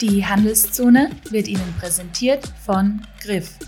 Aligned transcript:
Die 0.00 0.24
Handelszone 0.24 1.10
wird 1.28 1.46
Ihnen 1.46 1.74
präsentiert 1.78 2.50
von 2.64 3.02
Griff. 3.22 3.58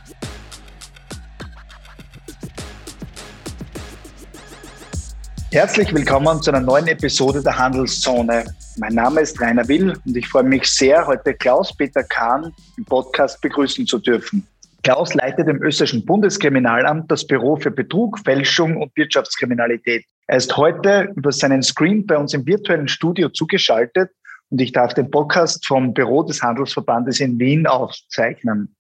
Herzlich 5.51 5.93
willkommen 5.93 6.41
zu 6.41 6.51
einer 6.51 6.61
neuen 6.61 6.87
Episode 6.87 7.43
der 7.43 7.59
Handelszone. 7.59 8.47
Mein 8.79 8.95
Name 8.95 9.21
ist 9.21 9.39
Rainer 9.43 9.69
Will 9.69 9.93
und 10.07 10.17
ich 10.17 10.27
freue 10.27 10.45
mich 10.45 10.65
sehr, 10.65 11.07
heute 11.07 11.35
Klaus-Peter 11.35 12.03
Kahn 12.03 12.51
im 12.79 12.87
Podcast 12.87 13.39
begrüßen 13.43 13.87
zu 13.87 13.99
dürfen. 13.99 14.47
Klaus 14.85 15.13
leitet 15.13 15.49
im 15.49 15.63
österreichischen 15.63 16.07
Bundeskriminalamt 16.07 17.11
das 17.11 17.27
Büro 17.27 17.57
für 17.57 17.71
Betrug, 17.71 18.19
Fälschung 18.21 18.79
und 18.79 18.91
Wirtschaftskriminalität. 18.97 20.07
Er 20.29 20.39
ist 20.39 20.57
heute 20.57 21.13
über 21.15 21.31
seinen 21.31 21.63
Screen 21.63 22.07
bei 22.07 22.17
uns 22.17 22.33
im 22.33 22.47
virtuellen 22.47 22.89
Studio 22.89 23.29
zugeschaltet 23.29 24.09
und 24.53 24.61
ich 24.61 24.71
darf 24.71 24.93
den 24.93 25.11
Podcast 25.11 25.67
vom 25.67 25.95
Büro 25.95 26.23
des 26.23 26.43
Handelsverbandes 26.43 27.21
in 27.21 27.39
Wien 27.39 27.67
aufzeichnen. 27.67 28.77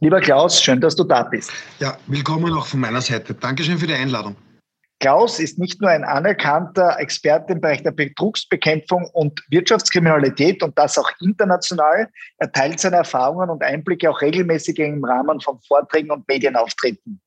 Lieber 0.00 0.20
Klaus, 0.20 0.62
schön, 0.62 0.80
dass 0.80 0.94
du 0.94 1.02
da 1.02 1.24
bist. 1.24 1.50
Ja, 1.80 1.98
willkommen 2.06 2.52
auch 2.54 2.66
von 2.66 2.80
meiner 2.80 3.00
Seite. 3.00 3.34
Dankeschön 3.34 3.78
für 3.78 3.88
die 3.88 3.94
Einladung. 3.94 4.36
Klaus 5.00 5.40
ist 5.40 5.58
nicht 5.58 5.80
nur 5.82 5.90
ein 5.90 6.04
anerkannter 6.04 6.98
Experte 6.98 7.52
im 7.52 7.60
Bereich 7.60 7.82
der 7.82 7.90
Betrugsbekämpfung 7.90 9.10
und 9.12 9.42
Wirtschaftskriminalität 9.50 10.62
und 10.62 10.78
das 10.78 10.96
auch 10.96 11.10
international. 11.20 12.08
Er 12.38 12.52
teilt 12.52 12.80
seine 12.80 12.96
Erfahrungen 12.96 13.50
und 13.50 13.62
Einblicke 13.62 14.08
auch 14.08 14.22
regelmäßig 14.22 14.78
im 14.78 15.04
Rahmen 15.04 15.40
von 15.40 15.60
Vorträgen 15.66 16.10
und 16.12 16.26
Medienauftritten. 16.28 17.20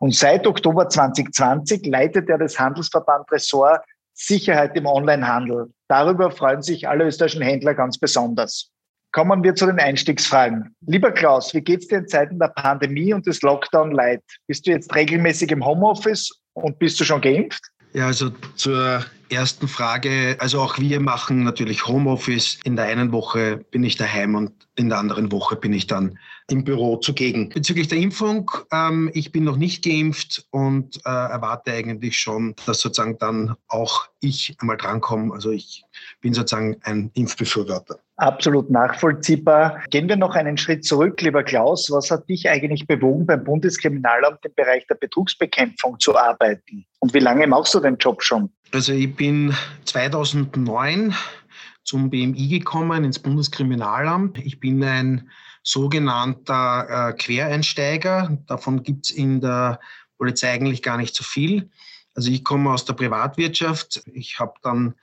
Und 0.00 0.14
seit 0.16 0.46
Oktober 0.46 0.88
2020 0.88 1.86
leitet 1.86 2.28
er 2.28 2.38
das 2.38 2.58
Handelsverband 2.58 3.30
Ressort 3.30 3.82
Sicherheit 4.24 4.76
im 4.76 4.86
Onlinehandel. 4.86 5.72
Darüber 5.88 6.30
freuen 6.30 6.62
sich 6.62 6.88
alle 6.88 7.04
österreichischen 7.04 7.42
Händler 7.42 7.74
ganz 7.74 7.98
besonders. 7.98 8.70
Kommen 9.10 9.42
wir 9.42 9.54
zu 9.54 9.66
den 9.66 9.78
Einstiegsfragen. 9.78 10.74
Lieber 10.86 11.12
Klaus, 11.12 11.52
wie 11.52 11.60
geht's 11.60 11.88
dir 11.88 11.98
in 11.98 12.08
Zeiten 12.08 12.38
der 12.38 12.48
Pandemie 12.48 13.12
und 13.12 13.26
des 13.26 13.42
Lockdown 13.42 13.90
Light? 13.90 14.22
Bist 14.46 14.66
du 14.66 14.70
jetzt 14.70 14.94
regelmäßig 14.94 15.50
im 15.50 15.66
Homeoffice 15.66 16.30
und 16.54 16.78
bist 16.78 16.98
du 17.00 17.04
schon 17.04 17.20
geimpft? 17.20 17.62
Ja, 17.94 18.06
also 18.06 18.30
zur 18.56 19.04
ersten 19.28 19.68
Frage. 19.68 20.36
Also 20.38 20.60
auch 20.60 20.78
wir 20.78 21.00
machen 21.00 21.42
natürlich 21.44 21.86
Homeoffice. 21.86 22.58
In 22.64 22.76
der 22.76 22.86
einen 22.86 23.12
Woche 23.12 23.64
bin 23.70 23.84
ich 23.84 23.96
daheim 23.96 24.34
und 24.34 24.52
in 24.76 24.88
der 24.88 24.98
anderen 24.98 25.30
Woche 25.32 25.56
bin 25.56 25.72
ich 25.72 25.86
dann 25.86 26.18
im 26.48 26.64
Büro 26.64 26.96
zugegen. 26.96 27.50
Bezüglich 27.50 27.88
der 27.88 27.98
Impfung, 27.98 28.50
ähm, 28.72 29.10
ich 29.14 29.32
bin 29.32 29.44
noch 29.44 29.56
nicht 29.56 29.84
geimpft 29.84 30.46
und 30.50 30.96
äh, 31.04 31.10
erwarte 31.10 31.72
eigentlich 31.72 32.18
schon, 32.18 32.54
dass 32.66 32.80
sozusagen 32.80 33.18
dann 33.18 33.54
auch 33.68 34.08
ich 34.20 34.56
einmal 34.58 34.76
drankomme. 34.76 35.32
Also 35.32 35.50
ich 35.50 35.84
bin 36.20 36.34
sozusagen 36.34 36.76
ein 36.82 37.10
Impfbefürworter. 37.14 37.98
Absolut 38.22 38.70
nachvollziehbar. 38.70 39.82
Gehen 39.90 40.08
wir 40.08 40.14
noch 40.14 40.36
einen 40.36 40.56
Schritt 40.56 40.84
zurück, 40.84 41.20
lieber 41.22 41.42
Klaus. 41.42 41.90
Was 41.90 42.08
hat 42.12 42.28
dich 42.28 42.48
eigentlich 42.48 42.86
bewogen, 42.86 43.26
beim 43.26 43.42
Bundeskriminalamt 43.42 44.38
im 44.44 44.54
Bereich 44.54 44.86
der 44.86 44.94
Betrugsbekämpfung 44.94 45.98
zu 45.98 46.16
arbeiten? 46.16 46.86
Und 47.00 47.14
wie 47.14 47.18
lange 47.18 47.48
machst 47.48 47.74
du 47.74 47.80
den 47.80 47.96
Job 47.96 48.22
schon? 48.22 48.48
Also 48.70 48.92
ich 48.92 49.12
bin 49.16 49.52
2009 49.86 51.12
zum 51.82 52.10
BMI 52.10 52.46
gekommen, 52.46 53.02
ins 53.02 53.18
Bundeskriminalamt. 53.18 54.38
Ich 54.38 54.60
bin 54.60 54.84
ein 54.84 55.28
sogenannter 55.64 57.08
äh, 57.08 57.12
Quereinsteiger. 57.14 58.38
Davon 58.46 58.84
gibt 58.84 59.06
es 59.06 59.10
in 59.10 59.40
der 59.40 59.80
Polizei 60.16 60.52
eigentlich 60.52 60.82
gar 60.82 60.96
nicht 60.96 61.16
so 61.16 61.24
viel. 61.24 61.70
Also 62.14 62.30
ich 62.30 62.44
komme 62.44 62.70
aus 62.70 62.84
der 62.84 62.92
Privatwirtschaft. 62.92 64.04
Ich 64.12 64.38
habe 64.38 64.54
dann 64.62 64.94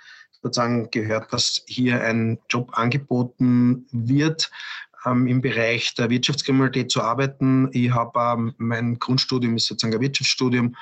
sozusagen 0.42 0.90
gehört, 0.92 1.32
dass 1.34 1.64
hier 1.68 2.02
ein 2.04 2.40
Job 2.50 2.72
angeboten 2.78 3.86
wird, 3.92 4.50
ähm, 5.06 5.28
im 5.28 5.42
Bereich 5.42 5.94
der 5.96 6.10
Wirtschaftskriminalität 6.10 6.92
zu 6.92 7.02
arbeiten. 7.02 7.70
Ich 7.72 7.92
habe 7.92 8.20
ähm, 8.20 8.54
mein 8.58 9.00
Grundstudium 9.00 9.56
ist 9.56 9.68
sozusagen 9.68 9.96
ein 9.96 10.02
Wirtschaftsstudium. 10.02 10.68
Und 10.68 10.76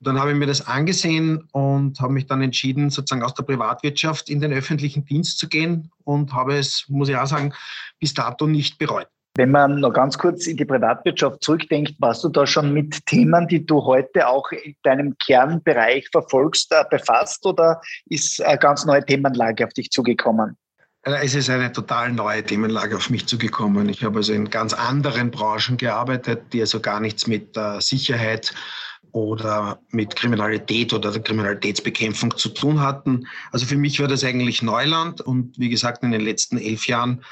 dann 0.00 0.18
habe 0.18 0.32
ich 0.32 0.36
mir 0.36 0.46
das 0.46 0.66
angesehen 0.66 1.48
und 1.52 2.00
habe 2.00 2.12
mich 2.12 2.26
dann 2.26 2.42
entschieden, 2.42 2.90
sozusagen 2.90 3.24
aus 3.24 3.34
der 3.34 3.44
Privatwirtschaft 3.44 4.28
in 4.28 4.40
den 4.40 4.52
öffentlichen 4.52 5.04
Dienst 5.04 5.38
zu 5.38 5.48
gehen 5.48 5.90
und 6.04 6.32
habe 6.32 6.56
es, 6.56 6.84
muss 6.88 7.08
ich 7.08 7.16
auch 7.16 7.26
sagen, 7.26 7.52
bis 7.98 8.14
dato 8.14 8.46
nicht 8.46 8.78
bereut. 8.78 9.08
Wenn 9.36 9.50
man 9.50 9.80
noch 9.80 9.92
ganz 9.92 10.16
kurz 10.16 10.46
in 10.46 10.56
die 10.56 10.64
Privatwirtschaft 10.64 11.42
zurückdenkt, 11.42 11.94
warst 11.98 12.22
du 12.22 12.28
da 12.28 12.46
schon 12.46 12.72
mit 12.72 13.04
Themen, 13.06 13.48
die 13.48 13.66
du 13.66 13.84
heute 13.84 14.28
auch 14.28 14.52
in 14.52 14.76
deinem 14.84 15.18
Kernbereich 15.18 16.08
verfolgst, 16.12 16.70
äh, 16.70 16.84
befasst 16.88 17.44
oder 17.44 17.80
ist 18.06 18.40
eine 18.40 18.58
ganz 18.58 18.84
neue 18.84 19.04
Themenlage 19.04 19.66
auf 19.66 19.72
dich 19.72 19.90
zugekommen? 19.90 20.56
Äh, 21.02 21.24
es 21.24 21.34
ist 21.34 21.50
eine 21.50 21.72
total 21.72 22.12
neue 22.12 22.44
Themenlage 22.44 22.94
auf 22.94 23.10
mich 23.10 23.26
zugekommen. 23.26 23.88
Ich 23.88 24.04
habe 24.04 24.18
also 24.18 24.32
in 24.32 24.50
ganz 24.50 24.72
anderen 24.72 25.32
Branchen 25.32 25.78
gearbeitet, 25.78 26.52
die 26.52 26.60
also 26.60 26.78
gar 26.78 27.00
nichts 27.00 27.26
mit 27.26 27.58
Sicherheit 27.80 28.54
oder 29.10 29.80
mit 29.90 30.14
Kriminalität 30.14 30.92
oder 30.92 31.10
der 31.10 31.22
Kriminalitätsbekämpfung 31.22 32.36
zu 32.36 32.50
tun 32.50 32.80
hatten. 32.80 33.26
Also 33.50 33.66
für 33.66 33.76
mich 33.76 33.98
war 33.98 34.06
das 34.06 34.22
eigentlich 34.22 34.62
Neuland 34.62 35.20
und 35.20 35.58
wie 35.58 35.68
gesagt, 35.68 36.04
in 36.04 36.12
den 36.12 36.20
letzten 36.20 36.58
elf 36.58 36.86
Jahren 36.86 37.24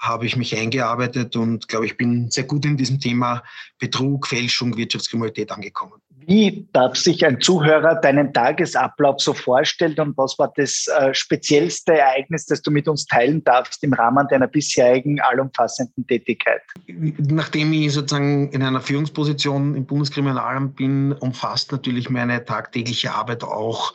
habe 0.00 0.24
ich 0.24 0.36
mich 0.36 0.56
eingearbeitet 0.56 1.36
und 1.36 1.68
glaube, 1.68 1.86
ich 1.86 1.96
bin 1.96 2.30
sehr 2.30 2.44
gut 2.44 2.64
in 2.64 2.76
diesem 2.76 2.98
Thema 2.98 3.42
Betrug, 3.78 4.26
Fälschung, 4.26 4.76
Wirtschaftskriminalität 4.76 5.52
angekommen. 5.52 6.00
Wie 6.26 6.66
darf 6.72 6.96
sich 6.96 7.24
ein 7.24 7.40
Zuhörer 7.40 7.96
deinen 7.96 8.32
Tagesablauf 8.32 9.20
so 9.20 9.34
vorstellen 9.34 9.98
und 9.98 10.16
was 10.16 10.38
war 10.38 10.52
das 10.56 10.86
äh, 10.86 11.12
speziellste 11.12 11.98
Ereignis, 11.98 12.46
das 12.46 12.62
du 12.62 12.70
mit 12.70 12.88
uns 12.88 13.06
teilen 13.06 13.42
darfst 13.44 13.82
im 13.82 13.92
Rahmen 13.92 14.26
deiner 14.28 14.46
bisherigen 14.46 15.20
allumfassenden 15.20 16.06
Tätigkeit? 16.06 16.62
Nachdem 16.86 17.72
ich 17.72 17.92
sozusagen 17.92 18.50
in 18.50 18.62
einer 18.62 18.80
Führungsposition 18.80 19.74
im 19.74 19.86
Bundeskriminalamt 19.86 20.76
bin, 20.76 21.12
umfasst 21.12 21.72
natürlich 21.72 22.10
meine 22.10 22.44
tagtägliche 22.44 23.12
Arbeit 23.12 23.42
auch 23.42 23.94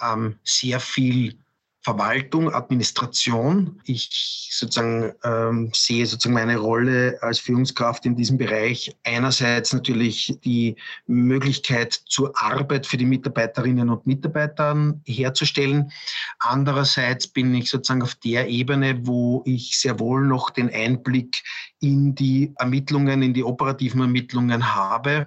ähm, 0.00 0.38
sehr 0.42 0.80
viel 0.80 1.34
Verwaltung, 1.84 2.52
Administration. 2.52 3.78
Ich 3.84 4.48
sozusagen 4.50 5.12
ähm, 5.22 5.70
sehe 5.74 6.06
sozusagen 6.06 6.32
meine 6.32 6.56
Rolle 6.56 7.18
als 7.20 7.38
Führungskraft 7.38 8.06
in 8.06 8.16
diesem 8.16 8.38
Bereich 8.38 8.96
einerseits 9.04 9.74
natürlich 9.74 10.38
die 10.44 10.76
Möglichkeit 11.06 11.92
zur 12.06 12.32
Arbeit 12.40 12.86
für 12.86 12.96
die 12.96 13.04
Mitarbeiterinnen 13.04 13.90
und 13.90 14.06
Mitarbeiter 14.06 14.94
herzustellen. 15.04 15.92
Andererseits 16.38 17.28
bin 17.28 17.54
ich 17.54 17.68
sozusagen 17.68 18.02
auf 18.02 18.14
der 18.14 18.48
Ebene, 18.48 18.98
wo 19.02 19.42
ich 19.44 19.78
sehr 19.78 20.00
wohl 20.00 20.24
noch 20.24 20.48
den 20.48 20.70
Einblick 20.72 21.42
in 21.80 22.14
die 22.14 22.54
Ermittlungen, 22.58 23.22
in 23.22 23.34
die 23.34 23.44
operativen 23.44 24.00
Ermittlungen 24.00 24.74
habe. 24.74 25.26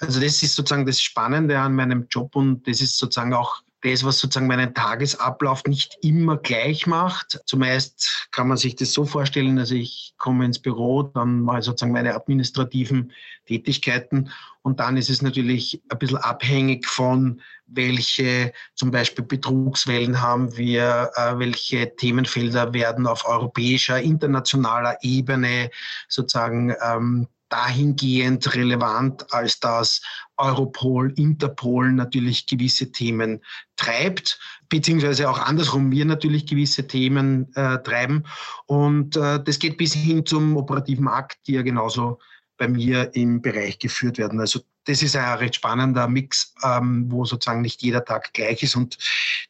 Also 0.00 0.20
das 0.20 0.42
ist 0.42 0.54
sozusagen 0.54 0.86
das 0.86 1.02
Spannende 1.02 1.58
an 1.58 1.74
meinem 1.74 2.06
Job 2.08 2.34
und 2.34 2.66
das 2.66 2.80
ist 2.80 2.96
sozusagen 2.96 3.34
auch 3.34 3.62
das, 3.82 4.04
was 4.04 4.18
sozusagen 4.18 4.48
meinen 4.48 4.74
Tagesablauf 4.74 5.64
nicht 5.64 5.98
immer 6.02 6.36
gleich 6.36 6.86
macht. 6.86 7.40
Zumeist 7.46 8.28
kann 8.32 8.48
man 8.48 8.56
sich 8.56 8.74
das 8.74 8.92
so 8.92 9.04
vorstellen, 9.04 9.58
also 9.58 9.74
ich 9.74 10.14
komme 10.18 10.44
ins 10.44 10.58
Büro, 10.58 11.04
dann 11.04 11.40
mache 11.40 11.60
ich 11.60 11.64
sozusagen 11.64 11.92
meine 11.92 12.14
administrativen 12.14 13.12
Tätigkeiten 13.46 14.30
und 14.62 14.80
dann 14.80 14.96
ist 14.96 15.10
es 15.10 15.22
natürlich 15.22 15.80
ein 15.88 15.98
bisschen 15.98 16.18
abhängig 16.18 16.86
von, 16.86 17.40
welche 17.66 18.52
zum 18.74 18.90
Beispiel 18.90 19.24
Betrugswellen 19.24 20.20
haben 20.20 20.56
wir, 20.56 21.10
äh, 21.14 21.38
welche 21.38 21.94
Themenfelder 21.96 22.74
werden 22.74 23.06
auf 23.06 23.26
europäischer, 23.26 24.00
internationaler 24.00 24.98
Ebene 25.02 25.70
sozusagen 26.08 26.74
ähm, 26.82 27.28
dahingehend 27.48 28.54
relevant, 28.54 29.32
als 29.32 29.60
dass 29.60 30.02
Europol, 30.36 31.12
Interpol 31.16 31.92
natürlich 31.92 32.46
gewisse 32.46 32.92
Themen 32.92 33.42
treibt, 33.76 34.38
beziehungsweise 34.68 35.28
auch 35.28 35.38
andersrum 35.38 35.90
wir 35.90 36.04
natürlich 36.04 36.46
gewisse 36.46 36.86
Themen 36.86 37.52
äh, 37.54 37.78
treiben. 37.82 38.24
Und 38.66 39.16
äh, 39.16 39.42
das 39.42 39.58
geht 39.58 39.76
bis 39.76 39.94
hin 39.94 40.24
zum 40.24 40.56
operativen 40.56 41.08
Akt, 41.08 41.38
die 41.46 41.52
ja 41.52 41.62
genauso 41.62 42.18
bei 42.58 42.68
mir 42.68 43.10
im 43.14 43.40
Bereich 43.40 43.78
geführt 43.78 44.18
werden. 44.18 44.40
Also 44.40 44.60
das 44.84 45.02
ist 45.02 45.16
ein 45.16 45.38
recht 45.38 45.56
spannender 45.56 46.08
Mix, 46.08 46.54
ähm, 46.64 47.06
wo 47.08 47.24
sozusagen 47.24 47.60
nicht 47.60 47.82
jeder 47.82 48.04
Tag 48.04 48.32
gleich 48.32 48.62
ist. 48.62 48.74
Und 48.74 48.96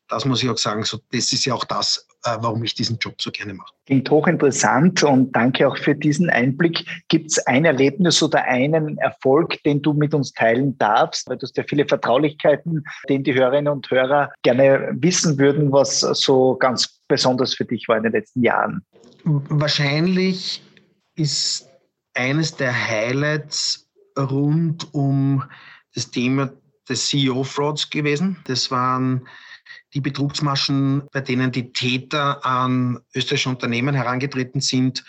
das 0.08 0.24
muss 0.24 0.42
ich 0.42 0.50
auch 0.50 0.58
sagen, 0.58 0.82
so, 0.82 0.98
das 1.12 1.32
ist 1.32 1.44
ja 1.44 1.54
auch 1.54 1.64
das, 1.64 2.08
äh, 2.24 2.36
warum 2.40 2.64
ich 2.64 2.74
diesen 2.74 2.98
Job 2.98 3.14
so 3.22 3.30
gerne 3.30 3.54
mache. 3.54 3.72
Klingt 3.86 4.10
hochinteressant 4.10 5.04
und 5.04 5.30
danke 5.36 5.68
auch 5.68 5.78
für 5.78 5.94
diesen 5.94 6.28
Einblick. 6.28 6.84
Gibt 7.06 7.30
es 7.30 7.38
ein 7.46 7.64
Erlebnis 7.64 8.20
oder 8.20 8.44
einen 8.44 8.98
Erfolg, 8.98 9.62
den 9.62 9.80
du 9.80 9.92
mit 9.92 10.12
uns 10.12 10.32
teilen 10.32 10.76
darfst? 10.78 11.28
Weil 11.28 11.38
du 11.38 11.44
hast 11.44 11.56
ja 11.56 11.62
viele 11.68 11.86
Vertraulichkeiten, 11.86 12.84
den 13.08 13.22
die 13.22 13.34
Hörerinnen 13.34 13.72
und 13.72 13.88
Hörer 13.90 14.32
gerne 14.42 14.90
wissen 14.94 15.38
würden, 15.38 15.70
was 15.70 16.00
so 16.00 16.56
ganz 16.56 17.00
besonders 17.06 17.54
für 17.54 17.64
dich 17.64 17.86
war 17.86 17.96
in 17.96 18.02
den 18.02 18.12
letzten 18.12 18.42
Jahren. 18.42 18.82
Wahrscheinlich 19.24 20.62
ist 21.14 21.67
eines 22.18 22.56
der 22.56 22.74
Highlights 22.74 23.88
rund 24.18 24.92
um 24.92 25.44
das 25.94 26.10
Thema 26.10 26.52
des 26.88 27.06
CEO-Frauds 27.06 27.90
gewesen. 27.90 28.38
Das 28.44 28.70
waren 28.72 29.28
die 29.94 30.00
Betrugsmaschen, 30.00 31.02
bei 31.12 31.20
denen 31.20 31.52
die 31.52 31.72
Täter 31.72 32.44
an 32.44 32.98
österreichische 33.14 33.48
Unternehmen 33.48 33.94
herangetreten 33.94 34.60
sind 34.60 35.04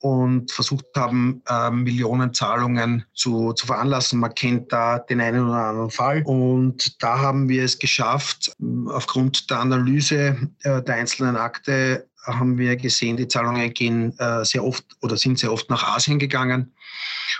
und 0.00 0.50
versucht 0.52 0.86
haben, 0.96 1.42
äh, 1.48 1.70
Millionenzahlungen 1.70 3.04
zu, 3.14 3.52
zu 3.52 3.66
veranlassen. 3.66 4.20
Man 4.20 4.34
kennt 4.34 4.72
da 4.72 4.98
den 4.98 5.20
einen 5.20 5.48
oder 5.48 5.66
anderen 5.66 5.90
Fall. 5.90 6.22
Und 6.24 7.02
da 7.02 7.18
haben 7.18 7.48
wir 7.48 7.64
es 7.64 7.78
geschafft, 7.78 8.52
aufgrund 8.86 9.50
der 9.50 9.60
Analyse 9.60 10.36
äh, 10.62 10.82
der 10.82 10.94
einzelnen 10.94 11.36
Akte 11.36 12.08
haben 12.24 12.58
wir 12.58 12.76
gesehen, 12.76 13.16
die 13.16 13.28
Zahlungen 13.28 13.72
gehen 13.72 14.16
äh, 14.18 14.44
sehr 14.44 14.64
oft 14.64 14.84
oder 15.00 15.16
sind 15.16 15.38
sehr 15.38 15.52
oft 15.52 15.70
nach 15.70 15.96
Asien 15.96 16.18
gegangen. 16.18 16.74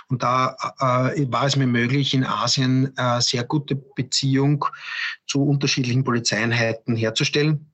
Und 0.07 0.23
da 0.23 0.55
äh, 0.79 1.31
war 1.31 1.45
es 1.45 1.55
mir 1.55 1.67
möglich, 1.67 2.13
in 2.13 2.25
Asien 2.25 2.95
äh, 2.97 3.21
sehr 3.21 3.43
gute 3.43 3.75
Beziehung 3.75 4.65
zu 5.27 5.43
unterschiedlichen 5.43 6.03
Polizeieinheiten 6.03 6.95
herzustellen. 6.95 7.69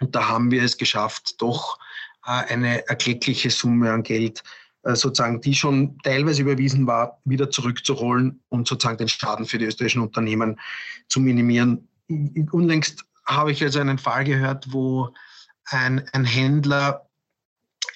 Und 0.00 0.14
da 0.14 0.28
haben 0.28 0.50
wir 0.50 0.62
es 0.62 0.76
geschafft, 0.78 1.40
doch 1.40 1.78
eine 2.22 2.86
erkleckliche 2.88 3.50
Summe 3.50 3.92
an 3.92 4.02
Geld 4.02 4.42
äh, 4.84 4.94
sozusagen, 4.94 5.40
die 5.40 5.54
schon 5.54 5.98
teilweise 5.98 6.42
überwiesen 6.42 6.86
war, 6.86 7.20
wieder 7.24 7.50
zurückzuholen 7.50 8.40
und 8.48 8.66
sozusagen 8.66 8.98
den 8.98 9.08
Schaden 9.08 9.46
für 9.46 9.58
die 9.58 9.66
österreichischen 9.66 10.02
Unternehmen 10.02 10.58
zu 11.08 11.20
minimieren. 11.20 11.88
Unlängst 12.50 13.04
habe 13.26 13.52
ich 13.52 13.62
also 13.62 13.80
einen 13.80 13.98
Fall 13.98 14.24
gehört, 14.24 14.72
wo 14.72 15.12
ein, 15.66 16.08
ein 16.12 16.24
Händler 16.24 17.08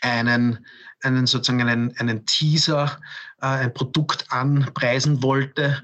einen, 0.00 0.64
einen 1.02 1.26
sozusagen 1.26 1.62
einen, 1.62 1.96
einen 1.98 2.24
Teaser, 2.26 3.00
äh, 3.40 3.46
ein 3.46 3.74
Produkt 3.74 4.26
anpreisen 4.30 5.22
wollte 5.22 5.82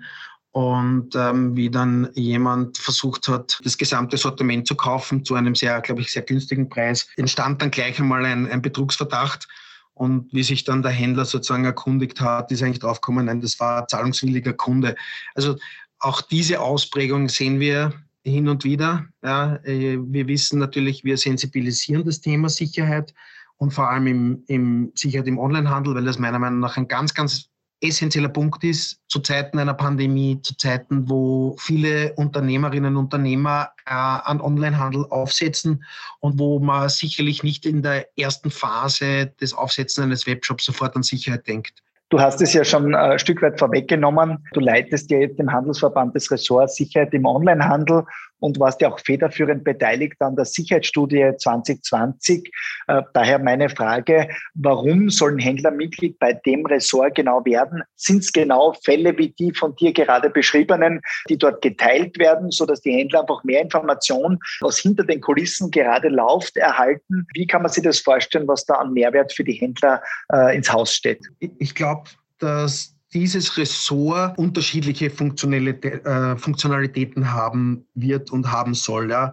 und 0.52 1.16
ähm, 1.16 1.56
wie 1.56 1.70
dann 1.70 2.10
jemand 2.12 2.76
versucht 2.76 3.26
hat, 3.28 3.58
das 3.64 3.78
gesamte 3.78 4.19
Sortiment 4.19 4.66
zu 4.66 4.75
kaufen 4.75 5.25
zu 5.25 5.34
einem 5.34 5.54
sehr, 5.54 5.81
glaube 5.81 6.02
ich, 6.02 6.12
sehr 6.12 6.22
günstigen 6.22 6.69
Preis, 6.69 7.08
entstand 7.16 7.62
dann 7.62 7.70
gleich 7.70 7.99
einmal 7.99 8.25
ein, 8.26 8.46
ein 8.46 8.60
Betrugsverdacht. 8.60 9.49
Und 9.94 10.32
wie 10.32 10.43
sich 10.43 10.64
dann 10.64 10.82
der 10.82 10.93
Händler 10.93 11.25
sozusagen 11.25 11.64
erkundigt 11.64 12.20
hat, 12.20 12.50
ist 12.50 12.62
eigentlich 12.62 12.81
draufgekommen, 12.81 13.26
nein, 13.26 13.40
das 13.40 13.60
war 13.60 13.87
zahlungswilliger 13.88 14.52
Kunde. 14.52 14.94
Also 15.34 15.56
auch 15.99 16.20
diese 16.20 16.60
Ausprägung 16.60 17.28
sehen 17.28 17.58
wir 17.58 17.93
hin 18.22 18.48
und 18.48 18.64
wieder. 18.64 19.06
Ja, 19.22 19.56
äh, 19.64 19.98
wir 20.00 20.28
wissen 20.28 20.58
natürlich, 20.58 21.02
wir 21.02 21.16
sensibilisieren 21.16 22.05
das 22.05 22.20
Thema 22.20 22.48
Sicherheit 22.48 23.14
und 23.56 23.72
vor 23.72 23.88
allem 23.88 24.06
im, 24.06 24.44
im 24.48 24.93
Sicherheit 24.94 25.28
im 25.28 25.38
Onlinehandel, 25.38 25.94
weil 25.94 26.05
das 26.05 26.19
meiner 26.19 26.38
Meinung 26.38 26.60
nach 26.60 26.76
ein 26.76 26.88
ganz, 26.88 27.14
ganz 27.14 27.51
essentieller 27.82 28.29
Punkt 28.29 28.64
ist, 28.64 29.00
zu 29.08 29.20
Zeiten 29.20 29.58
einer 29.58 29.75
Pandemie, 29.75 30.40
zu 30.43 30.56
Zeiten, 30.56 31.08
wo 31.08 31.56
viele 31.58 32.12
Unternehmerinnen 32.14 32.96
und 32.96 33.05
Unternehmer 33.05 33.70
äh, 33.87 33.93
an 33.93 34.40
Onlinehandel 34.40 35.06
aufsetzen 35.11 35.84
und 36.20 36.38
wo 36.38 36.61
man 36.61 36.88
sicherlich 36.88 37.43
nicht 37.43 37.67
in 37.67 37.82
der 37.82 38.06
ersten 38.17 38.50
Phase 38.50 39.32
des 39.40 39.52
Aufsetzens 39.55 40.05
eines 40.05 40.26
Webshops 40.26 40.64
sofort 40.64 40.96
an 40.96 41.02
Sicherheit 41.02 41.46
denkt. 41.46 41.82
Du 42.08 42.20
hast 42.20 42.43
es 42.43 42.52
ja 42.52 42.62
schon 42.62 42.94
ein 42.94 43.19
Stück 43.19 43.40
weit 43.40 43.58
vorweggenommen. 43.58 44.44
Du 44.52 44.61
leitest 44.61 45.11
ja 45.11 45.19
jetzt 45.19 45.40
im 45.40 45.50
Handelsverband 45.50 46.14
des 46.14 46.31
Ressorts 46.31 46.76
Sicherheit 46.76 47.14
im 47.14 47.25
Onlinehandel 47.25 48.05
und 48.43 48.59
warst 48.59 48.81
ja 48.81 48.93
auch 48.93 48.99
federführend 48.99 49.62
beteiligt 49.62 50.21
an 50.21 50.35
der 50.35 50.44
Sicherheitsstudie 50.44 51.33
2020. 51.39 52.50
Äh, 52.89 53.03
daher 53.15 53.39
meine 53.39 53.71
Frage, 53.71 54.29
warum 54.55 55.11
sollen 55.11 55.39
Händler 55.39 55.71
Mitglied 55.71 56.19
bei 56.19 56.33
dem 56.33 56.67
Ressort 56.67 57.15
genau 57.15 57.44
werden? 57.44 57.83
Sind 57.94 58.19
es 58.19 58.33
genau 58.33 58.75
Fälle 58.85 59.17
wie 59.17 59.29
die 59.29 59.53
von 59.53 59.77
dir 59.77 59.93
gerade 59.93 60.29
beschriebenen, 60.29 61.00
die 61.29 61.39
dort 61.39 61.62
geteilt 61.62 62.19
werden, 62.19 62.50
sodass 62.50 62.81
die 62.81 62.93
Händler 62.93 63.21
einfach 63.21 63.44
mehr 63.44 63.62
Informationen, 63.62 64.39
was 64.61 64.79
hinter 64.79 65.05
den 65.05 65.21
Kulissen 65.21 65.71
gerade 65.71 66.09
läuft, 66.09 66.56
erhalten? 66.56 67.27
Wie 67.35 67.47
kann 67.47 67.62
man 67.62 67.71
sich 67.71 67.85
das 67.85 68.00
vorstellen, 68.00 68.49
was 68.49 68.65
da 68.65 68.75
an 68.75 68.93
Mehrwert 68.93 69.33
für 69.33 69.44
die 69.44 69.55
Händler 69.55 70.03
äh, 70.33 70.56
ins 70.56 70.73
Haus 70.73 70.94
steht? 70.94 71.21
Ich 71.39 71.77
glaube, 71.77 72.11
dass 72.41 72.92
dieses 73.14 73.56
Ressort 73.56 74.38
unterschiedliche 74.38 75.06
äh, 75.06 76.37
Funktionalitäten 76.37 77.32
haben 77.32 77.87
wird 77.94 78.31
und 78.31 78.50
haben 78.50 78.75
soll. 78.75 79.11
Ja. 79.11 79.32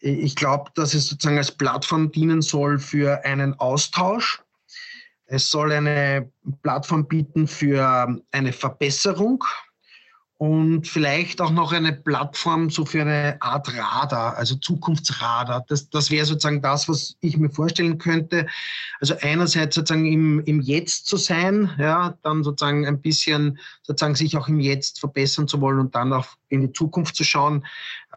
Ich 0.00 0.34
glaube, 0.36 0.70
dass 0.74 0.94
es 0.94 1.08
sozusagen 1.08 1.38
als 1.38 1.52
Plattform 1.52 2.10
dienen 2.10 2.42
soll 2.42 2.78
für 2.78 3.24
einen 3.24 3.54
Austausch. 3.58 4.42
Es 5.26 5.48
soll 5.48 5.70
eine 5.70 6.30
Plattform 6.62 7.06
bieten 7.06 7.46
für 7.46 8.20
eine 8.32 8.52
Verbesserung 8.52 9.44
und 10.40 10.88
vielleicht 10.88 11.42
auch 11.42 11.50
noch 11.50 11.70
eine 11.70 11.92
Plattform 11.92 12.70
so 12.70 12.86
für 12.86 13.02
eine 13.02 13.36
Art 13.40 13.76
Radar, 13.76 14.38
also 14.38 14.54
Zukunftsradar. 14.54 15.66
Das, 15.68 15.90
das 15.90 16.10
wäre 16.10 16.24
sozusagen 16.24 16.62
das, 16.62 16.88
was 16.88 17.14
ich 17.20 17.36
mir 17.36 17.50
vorstellen 17.50 17.98
könnte. 17.98 18.46
Also 19.00 19.16
einerseits 19.20 19.74
sozusagen 19.74 20.06
im, 20.06 20.40
im 20.46 20.62
Jetzt 20.62 21.04
zu 21.08 21.18
sein, 21.18 21.70
ja, 21.78 22.14
dann 22.22 22.42
sozusagen 22.42 22.86
ein 22.86 23.02
bisschen 23.02 23.58
sozusagen 23.82 24.14
sich 24.14 24.34
auch 24.38 24.48
im 24.48 24.60
Jetzt 24.60 25.00
verbessern 25.00 25.46
zu 25.46 25.60
wollen 25.60 25.78
und 25.78 25.94
dann 25.94 26.10
auch 26.14 26.28
in 26.48 26.62
die 26.62 26.72
Zukunft 26.72 27.16
zu 27.16 27.24
schauen. 27.24 27.66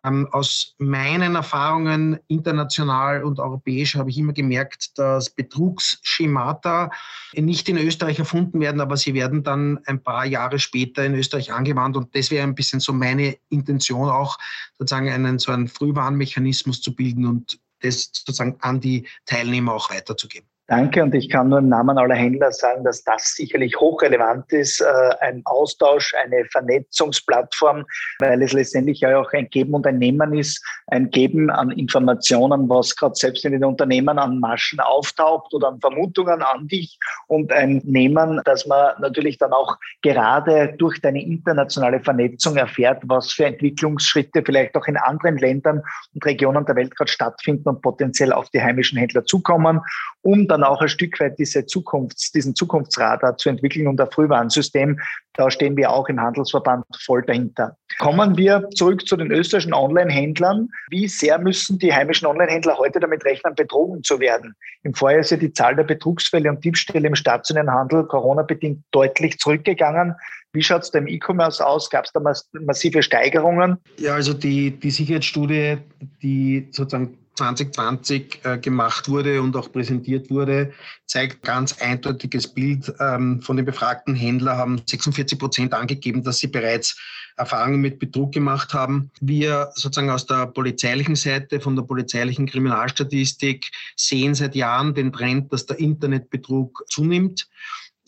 Ähm, 0.06 0.28
aus 0.32 0.76
meinen 0.80 1.36
Erfahrungen 1.36 2.20
international 2.28 3.24
und 3.24 3.40
europäisch 3.40 3.96
habe 3.96 4.10
ich 4.10 4.18
immer 4.18 4.34
gemerkt, 4.34 4.98
dass 4.98 5.30
Betrugsschemata 5.30 6.92
nicht 7.34 7.70
in 7.70 7.78
Österreich 7.78 8.20
erfunden 8.20 8.60
werden, 8.60 8.82
aber 8.82 8.98
sie 8.98 9.14
werden 9.14 9.44
dann 9.44 9.80
ein 9.86 10.04
paar 10.04 10.26
Jahre 10.26 10.60
später 10.60 11.06
in 11.06 11.16
Österreich 11.16 11.54
angewandt. 11.54 11.96
Und 11.96 12.16
das 12.16 12.32
wäre 12.32 12.44
ein 12.44 12.56
bisschen 12.56 12.82
so 12.82 12.92
meine 12.92 13.38
Intention 13.50 14.10
auch, 14.10 14.38
sozusagen 14.78 15.10
einen 15.10 15.40
so 15.40 15.52
einen 15.52 15.70
Frühwarnmechanismus 15.70 16.82
zu 16.82 16.96
bilden 16.96 17.26
und 17.26 17.60
das 17.80 18.12
sozusagen 18.14 18.58
an 18.60 18.82
die 18.82 19.08
Teilnehmer 19.26 19.74
auch 19.74 19.90
weiterzugeben. 19.90 20.48
Danke. 20.68 21.04
Und 21.04 21.14
ich 21.14 21.30
kann 21.30 21.50
nur 21.50 21.60
im 21.60 21.68
Namen 21.68 21.98
aller 21.98 22.16
Händler 22.16 22.54
sagen, 22.54 22.86
dass 22.86 23.04
das 23.04 23.34
sicherlich 23.36 23.76
hochrelevant 23.76 24.50
ist, 24.54 24.80
äh, 24.80 24.86
ein 25.20 25.42
Austausch, 25.44 26.14
eine 26.24 26.46
Vernetzungsplattform, 26.46 27.84
weil 28.20 28.42
es 28.42 28.54
letztendlich 28.54 29.02
ja 29.02 29.20
auch 29.20 29.34
ein 29.34 29.50
Geben 29.50 29.74
und 29.74 29.86
ein 29.86 29.98
Nehmen 29.98 30.34
ist, 30.34 30.66
ein 30.88 31.10
Geben 31.10 31.50
an 31.50 31.72
Informationen, 31.72 32.70
was 32.70 32.96
gerade 32.96 33.16
selbst 33.16 33.44
in 33.44 33.52
den 33.52 33.66
Unternehmen 33.66 34.18
an 34.18 34.40
Maschen 34.40 34.80
auftaucht 34.80 35.54
oder 35.54 35.68
an 35.68 35.82
Vermutungen 35.82 36.42
an 36.42 36.66
dich 36.70 36.98
und 37.28 37.52
ein 37.52 37.82
Nehmen, 37.84 38.40
dass 38.46 38.66
man 38.66 38.94
natürlich 39.02 39.38
dann 39.40 39.52
auch 39.52 39.76
gerade 40.02 40.76
durch 40.78 41.02
deine 41.02 41.22
internationale 41.22 42.00
Vernetzung 42.00 42.56
erfährt, 42.56 43.04
was 43.06 43.34
für 43.34 43.48
Entwicklungsschritte 43.48 44.42
vielleicht 44.46 44.78
auch 44.78 44.86
in 44.88 44.96
anderen 44.96 45.38
Ländern 45.38 45.82
und 46.14 46.26
Regionen 46.26 46.66
der 46.66 46.78
Welt 46.78 46.96
gerade 46.96 47.12
stattfinden 47.12 47.68
und 47.68 47.82
potenziell 47.82 48.32
auf 48.32 48.50
die 48.52 48.62
heimischen 48.62 48.98
Händler 48.98 49.26
zukommen, 49.26 49.82
um 50.22 50.48
dann 50.54 50.64
auch 50.64 50.82
ein 50.82 50.88
Stück 50.88 51.20
weit 51.20 51.38
diese 51.38 51.66
Zukunfts-, 51.66 52.32
diesen 52.32 52.56
Zukunftsradar 52.56 53.38
zu 53.38 53.50
entwickeln 53.50 53.88
und 53.88 54.00
ein 54.00 54.10
Frühwarnsystem. 54.10 55.00
Da 55.34 55.50
stehen 55.50 55.76
wir 55.76 55.92
auch 55.92 56.08
im 56.10 56.22
Handelsverband 56.22 56.86
voll 57.06 57.24
dahinter. 57.24 57.76
Kommen 58.00 58.38
wir 58.38 58.70
zurück 58.76 59.06
zu 59.08 59.18
den 59.18 59.32
österreichischen 59.32 59.74
Online-Händlern. 59.74 60.70
Wie 60.90 61.08
sehr 61.08 61.40
müssen 61.40 61.80
die 61.80 61.94
heimischen 61.94 62.28
Online-Händler 62.28 62.78
heute 62.78 63.00
damit 63.00 63.26
rechnen, 63.26 63.56
betrogen 63.56 64.04
zu 64.04 64.20
werden? 64.20 64.56
Im 64.84 64.94
Vorjahr 64.94 65.22
ist 65.22 65.32
ja 65.32 65.38
die 65.38 65.52
Zahl 65.52 65.76
der 65.76 65.84
Betrugsfälle 65.84 66.50
und 66.50 66.64
Diebstähle 66.64 67.08
im 67.08 67.16
stationären 67.16 67.72
Handel 67.72 68.06
Corona-bedingt 68.06 68.84
deutlich 68.92 69.40
zurückgegangen. 69.40 70.16
Wie 70.54 70.62
schaut 70.62 70.84
es 70.84 70.92
da 70.92 71.00
im 71.00 71.08
E-Commerce 71.08 71.66
aus? 71.66 71.90
Gab 71.90 72.06
es 72.06 72.12
da 72.12 72.20
massive 72.52 73.02
Steigerungen? 73.02 73.78
Ja, 73.98 74.14
also 74.14 74.34
die, 74.34 74.72
die 74.72 74.92
Sicherheitsstudie, 74.92 75.78
die 76.22 76.68
sozusagen 76.70 77.18
2020 77.36 78.40
äh, 78.44 78.58
gemacht 78.58 79.10
wurde 79.10 79.42
und 79.42 79.56
auch 79.56 79.72
präsentiert 79.72 80.30
wurde, 80.30 80.74
zeigt 81.06 81.42
ganz 81.44 81.82
eindeutiges 81.82 82.48
Bild. 82.48 82.94
Ähm, 83.00 83.42
von 83.42 83.58
den 83.58 83.66
befragten 83.66 84.16
Händlern 84.16 84.58
haben 84.58 84.82
46 84.86 85.40
Prozent 85.40 85.74
angegeben, 85.74 86.24
dass 86.24 86.40
sie 86.40 86.48
bereits 86.48 86.98
Erfahrungen 87.36 87.82
mit 87.82 88.00
Betrug 88.00 88.32
gemacht 88.32 88.74
haben. 88.74 89.10
Wir 89.20 89.72
sozusagen 89.76 90.12
aus 90.12 90.28
der 90.28 90.48
polizeilichen 90.48 91.16
Seite, 91.16 91.60
von 91.60 91.76
der 91.76 91.84
polizeilichen 91.84 92.46
Kriminalstatistik 92.46 93.72
sehen 93.96 94.36
seit 94.36 94.56
Jahren 94.56 94.94
den 94.94 95.12
Trend, 95.12 95.52
dass 95.52 95.66
der 95.66 95.80
Internetbetrug 95.80 96.84
zunimmt 96.88 97.48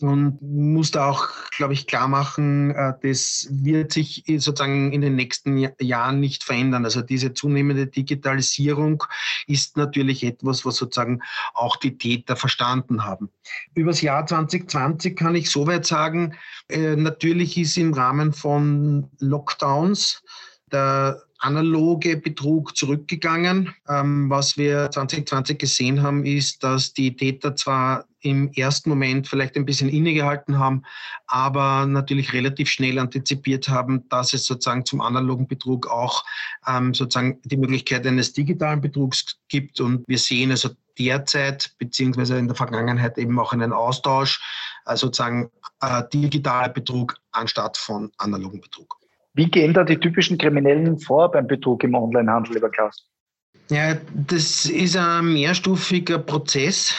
und 0.00 0.40
muss 0.42 0.90
da 0.90 1.08
auch, 1.08 1.28
glaube 1.56 1.72
ich, 1.72 1.86
klar 1.86 2.06
machen, 2.06 2.70
äh, 2.70 2.92
das 3.02 3.48
wird 3.50 3.92
sich 3.92 4.24
sozusagen 4.26 4.92
in 4.92 5.00
den 5.00 5.16
nächsten 5.16 5.70
Jahren 5.80 6.20
nicht 6.20 6.44
verändern. 6.44 6.84
Also 6.84 7.00
diese 7.00 7.32
zunehmende 7.32 7.86
Digitalisierung 7.86 9.02
ist 9.46 9.76
natürlich 9.76 10.22
etwas, 10.22 10.66
was 10.66 10.76
sozusagen 10.76 11.22
auch 11.54 11.76
die 11.76 11.96
Täter 11.96 12.36
verstanden 12.36 13.04
haben. 13.04 13.30
Übers 13.74 14.02
Jahr 14.02 14.26
2020 14.26 15.16
kann 15.16 15.34
ich 15.34 15.50
soweit 15.50 15.86
sagen, 15.86 16.34
äh, 16.68 16.96
natürlich 16.96 17.56
ist 17.56 17.78
im 17.78 17.94
Rahmen 17.94 18.32
von 18.32 19.10
Lockdowns 19.18 20.22
der 20.72 21.22
analoge 21.38 22.16
Betrug 22.16 22.76
zurückgegangen. 22.76 23.74
Ähm, 23.88 24.28
was 24.30 24.56
wir 24.56 24.90
2020 24.90 25.58
gesehen 25.58 26.02
haben, 26.02 26.24
ist, 26.24 26.62
dass 26.62 26.92
die 26.92 27.14
Täter 27.14 27.54
zwar 27.56 28.06
im 28.26 28.50
ersten 28.52 28.90
Moment 28.90 29.28
vielleicht 29.28 29.56
ein 29.56 29.64
bisschen 29.64 29.88
innegehalten 29.88 30.58
haben, 30.58 30.82
aber 31.28 31.86
natürlich 31.86 32.32
relativ 32.32 32.68
schnell 32.68 32.98
antizipiert 32.98 33.68
haben, 33.68 34.08
dass 34.08 34.34
es 34.34 34.44
sozusagen 34.44 34.84
zum 34.84 35.00
analogen 35.00 35.46
Betrug 35.46 35.86
auch 35.86 36.24
ähm, 36.66 36.92
sozusagen 36.92 37.40
die 37.44 37.56
Möglichkeit 37.56 38.06
eines 38.06 38.32
digitalen 38.32 38.80
Betrugs 38.80 39.38
gibt. 39.48 39.80
Und 39.80 40.04
wir 40.08 40.18
sehen 40.18 40.50
also 40.50 40.70
derzeit 40.98 41.72
beziehungsweise 41.78 42.36
in 42.36 42.48
der 42.48 42.56
Vergangenheit 42.56 43.16
eben 43.16 43.38
auch 43.38 43.52
einen 43.52 43.72
Austausch, 43.72 44.40
äh, 44.86 44.96
sozusagen 44.96 45.50
äh, 45.80 46.02
digitaler 46.12 46.70
Betrug 46.70 47.16
anstatt 47.30 47.76
von 47.76 48.10
analogen 48.18 48.60
Betrug. 48.60 48.96
Wie 49.34 49.46
gehen 49.46 49.72
da 49.72 49.84
die 49.84 49.98
typischen 49.98 50.38
Kriminellen 50.38 50.98
vor 50.98 51.30
beim 51.30 51.46
Betrug 51.46 51.84
im 51.84 51.94
Onlinehandel, 51.94 52.54
lieber 52.54 52.70
Klaus? 52.70 53.06
Ja, 53.68 53.96
das 54.14 54.66
ist 54.66 54.96
ein 54.96 55.32
mehrstufiger 55.32 56.18
Prozess. 56.18 56.94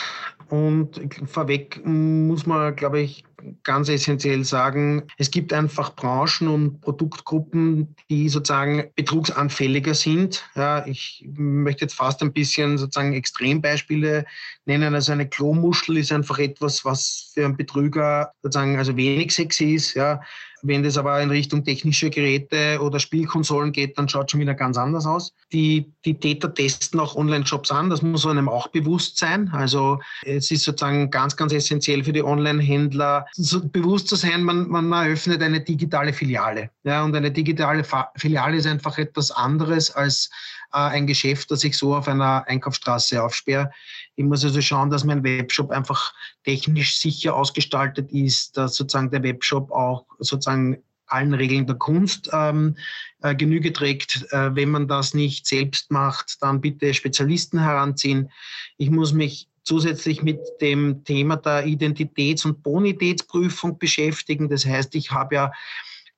Und 0.50 1.02
vorweg 1.26 1.82
muss 1.84 2.46
man, 2.46 2.76
glaube 2.76 3.02
ich, 3.02 3.24
ganz 3.64 3.90
essentiell 3.90 4.44
sagen, 4.44 5.04
es 5.18 5.32
gibt 5.32 5.54
einfach 5.54 5.96
Branchen 5.96 6.48
und 6.48 6.82
Produktgruppen, 6.82 7.96
die 8.10 8.30
sozusagen 8.30 8.86
betrugsanfälliger 8.96 9.94
sind. 9.94 10.44
Ja, 10.56 10.86
ich 10.86 11.26
möchte 11.36 11.86
jetzt 11.86 11.94
fast 11.94 12.22
ein 12.22 12.34
bisschen 12.34 12.78
sozusagen 12.78 13.14
Extrembeispiele 13.14 14.26
nennen. 14.66 14.96
Also 14.96 15.12
eine 15.12 15.28
Klomuschel 15.28 15.98
ist 15.98 16.12
einfach 16.12 16.40
etwas, 16.40 16.84
was 16.84 17.32
für 17.34 17.46
einen 17.46 17.58
Betrüger 17.58 18.32
sozusagen 18.42 18.78
also 18.78 18.96
wenig 18.98 19.32
sexy 19.34 19.76
ist. 19.76 19.94
Ja. 19.94 20.22
Wenn 20.64 20.84
das 20.84 20.98
aber 20.98 21.22
in 21.22 21.30
Richtung 21.30 21.64
technische 21.64 22.10
Geräte 22.10 22.80
oder 22.82 23.00
Spielkonsolen 23.00 23.72
geht, 23.72 23.98
dann 23.98 24.10
schaut 24.10 24.32
schon 24.32 24.40
wieder 24.40 24.56
ganz 24.56 24.78
anders 24.78 25.06
aus. 25.06 25.34
Die, 25.54 25.92
die 26.04 26.20
Täter 26.20 26.54
testen 26.54 27.00
auch 27.00 27.16
Online-Shops 27.16 27.72
an, 27.72 27.90
das 27.90 28.02
muss 28.02 28.26
einem 28.26 28.50
auch 28.50 28.68
bewusst 28.70 29.18
sein. 29.18 29.50
Also 29.54 30.00
es 30.24 30.50
ist 30.50 30.64
sozusagen 30.64 31.12
ganz, 31.12 31.36
ganz 31.36 31.54
essentiell 31.54 32.04
für 32.04 32.14
die 32.14 32.24
Online-Händler, 32.24 33.27
so 33.34 33.68
bewusst 33.68 34.08
zu 34.08 34.16
sein, 34.16 34.44
man, 34.44 34.68
man 34.70 34.92
eröffnet 34.92 35.42
eine 35.42 35.62
digitale 35.62 36.14
Filiale. 36.14 36.70
Ja, 36.84 37.04
und 37.04 37.16
eine 37.16 37.32
digitale 37.32 37.84
Filiale 38.16 38.58
ist 38.58 38.68
einfach 38.68 38.98
etwas 38.98 39.32
anderes 39.32 39.92
als 39.92 40.30
äh, 40.74 40.78
ein 40.78 41.08
Geschäft, 41.08 41.52
das 41.52 41.64
ich 41.64 41.78
so 41.78 41.96
auf 41.96 42.08
einer 42.08 42.48
Einkaufsstraße 42.48 43.22
aufsperre. 43.22 43.72
Ich 44.16 44.26
muss 44.26 44.44
also 44.44 44.62
schauen, 44.62 44.90
dass 44.90 45.04
mein 45.04 45.24
Webshop 45.24 45.72
einfach 45.72 46.14
technisch 46.44 47.00
sicher 47.00 47.36
ausgestaltet 47.36 48.12
ist, 48.12 48.58
dass 48.58 48.76
sozusagen 48.76 49.12
der 49.12 49.24
Webshop 49.24 49.72
auch 49.72 50.06
sozusagen 50.20 50.78
allen 51.08 51.34
Regeln 51.34 51.66
der 51.66 51.78
Kunst 51.78 52.30
ähm, 52.34 52.76
äh, 53.22 53.34
Genüge 53.34 53.74
trägt. 53.74 54.26
Äh, 54.32 54.56
wenn 54.56 54.70
man 54.70 54.88
das 54.88 55.14
nicht 55.14 55.48
selbst 55.48 55.90
macht, 55.92 56.38
dann 56.42 56.62
bitte 56.62 56.94
Spezialisten 56.94 57.60
heranziehen. 57.60 58.30
Ich 58.78 58.90
muss 58.90 59.14
mich 59.14 59.48
zusätzlich 59.68 60.24
mit 60.24 60.40
dem 60.62 61.04
Thema 61.04 61.36
der 61.36 61.66
Identitäts- 61.66 62.46
und 62.46 62.64
Bonitätsprüfung 62.64 63.78
beschäftigen. 63.78 64.48
Das 64.48 64.66
heißt, 64.66 64.96
ich 64.96 65.12
habe 65.12 65.36
ja 65.36 65.52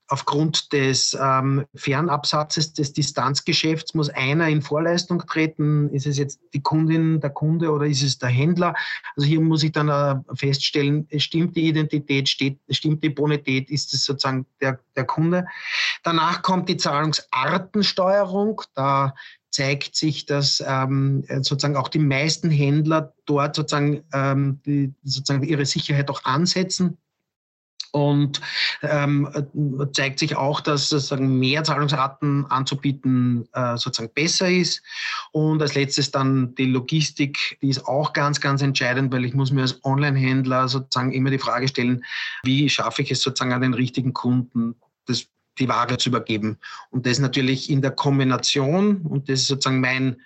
aufgrund 0.09 0.73
des 0.73 1.17
ähm, 1.19 1.65
Fernabsatzes 1.75 2.73
des 2.73 2.93
Distanzgeschäfts 2.93 3.93
muss 3.93 4.09
einer 4.09 4.47
in 4.49 4.61
Vorleistung 4.61 5.25
treten. 5.25 5.89
Ist 5.89 6.07
es 6.07 6.17
jetzt 6.17 6.39
die 6.53 6.61
Kundin, 6.61 7.21
der 7.21 7.29
Kunde 7.29 7.71
oder 7.71 7.85
ist 7.85 8.01
es 8.01 8.17
der 8.17 8.29
Händler? 8.29 8.73
Also 9.15 9.27
hier 9.27 9.39
muss 9.39 9.63
ich 9.63 9.71
dann 9.71 9.89
äh, 9.89 10.15
feststellen, 10.35 11.07
stimmt 11.17 11.55
die 11.55 11.67
Identität, 11.67 12.27
steht, 12.27 12.59
stimmt 12.71 13.03
die 13.03 13.09
Bonität, 13.09 13.69
ist 13.69 13.93
es 13.93 14.03
sozusagen 14.03 14.45
der, 14.59 14.79
der 14.95 15.05
Kunde. 15.05 15.45
Danach 16.03 16.41
kommt 16.41 16.67
die 16.69 16.77
Zahlungsartensteuerung. 16.77 18.63
Da 18.73 19.13
zeigt 19.51 19.95
sich, 19.95 20.25
dass 20.25 20.63
ähm, 20.65 21.23
sozusagen 21.27 21.75
auch 21.75 21.87
die 21.87 21.99
meisten 21.99 22.49
Händler 22.49 23.13
dort 23.25 23.55
sozusagen, 23.55 24.03
ähm, 24.13 24.59
die, 24.65 24.93
sozusagen 25.03 25.43
ihre 25.43 25.65
Sicherheit 25.65 26.09
auch 26.09 26.23
ansetzen. 26.23 26.97
Und 27.91 28.41
ähm, 28.81 29.27
zeigt 29.93 30.19
sich 30.19 30.35
auch, 30.35 30.61
dass 30.61 30.89
sozusagen 30.89 31.39
mehr 31.39 31.63
Zahlungsarten 31.63 32.45
anzubieten 32.47 33.47
äh, 33.53 33.77
sozusagen 33.77 34.13
besser 34.13 34.49
ist. 34.49 34.81
Und 35.31 35.61
als 35.61 35.75
letztes 35.75 36.11
dann 36.11 36.53
die 36.55 36.65
Logistik, 36.65 37.57
die 37.61 37.69
ist 37.69 37.85
auch 37.87 38.13
ganz, 38.13 38.39
ganz 38.39 38.61
entscheidend, 38.61 39.13
weil 39.13 39.25
ich 39.25 39.33
muss 39.33 39.51
mir 39.51 39.61
als 39.61 39.83
Online-Händler 39.83 40.67
sozusagen 40.67 41.11
immer 41.13 41.31
die 41.31 41.39
Frage 41.39 41.67
stellen, 41.67 42.03
wie 42.43 42.69
schaffe 42.69 43.01
ich 43.01 43.11
es 43.11 43.21
sozusagen 43.21 43.53
an 43.53 43.61
den 43.61 43.73
richtigen 43.73 44.13
Kunden, 44.13 44.75
das 45.05 45.27
die 45.59 45.67
Ware 45.67 45.97
zu 45.97 46.09
übergeben. 46.09 46.57
Und 46.89 47.05
das 47.05 47.19
natürlich 47.19 47.69
in 47.69 47.81
der 47.81 47.91
Kombination, 47.91 49.01
und 49.01 49.29
das 49.29 49.41
ist 49.41 49.47
sozusagen 49.47 49.81
mein, 49.81 50.17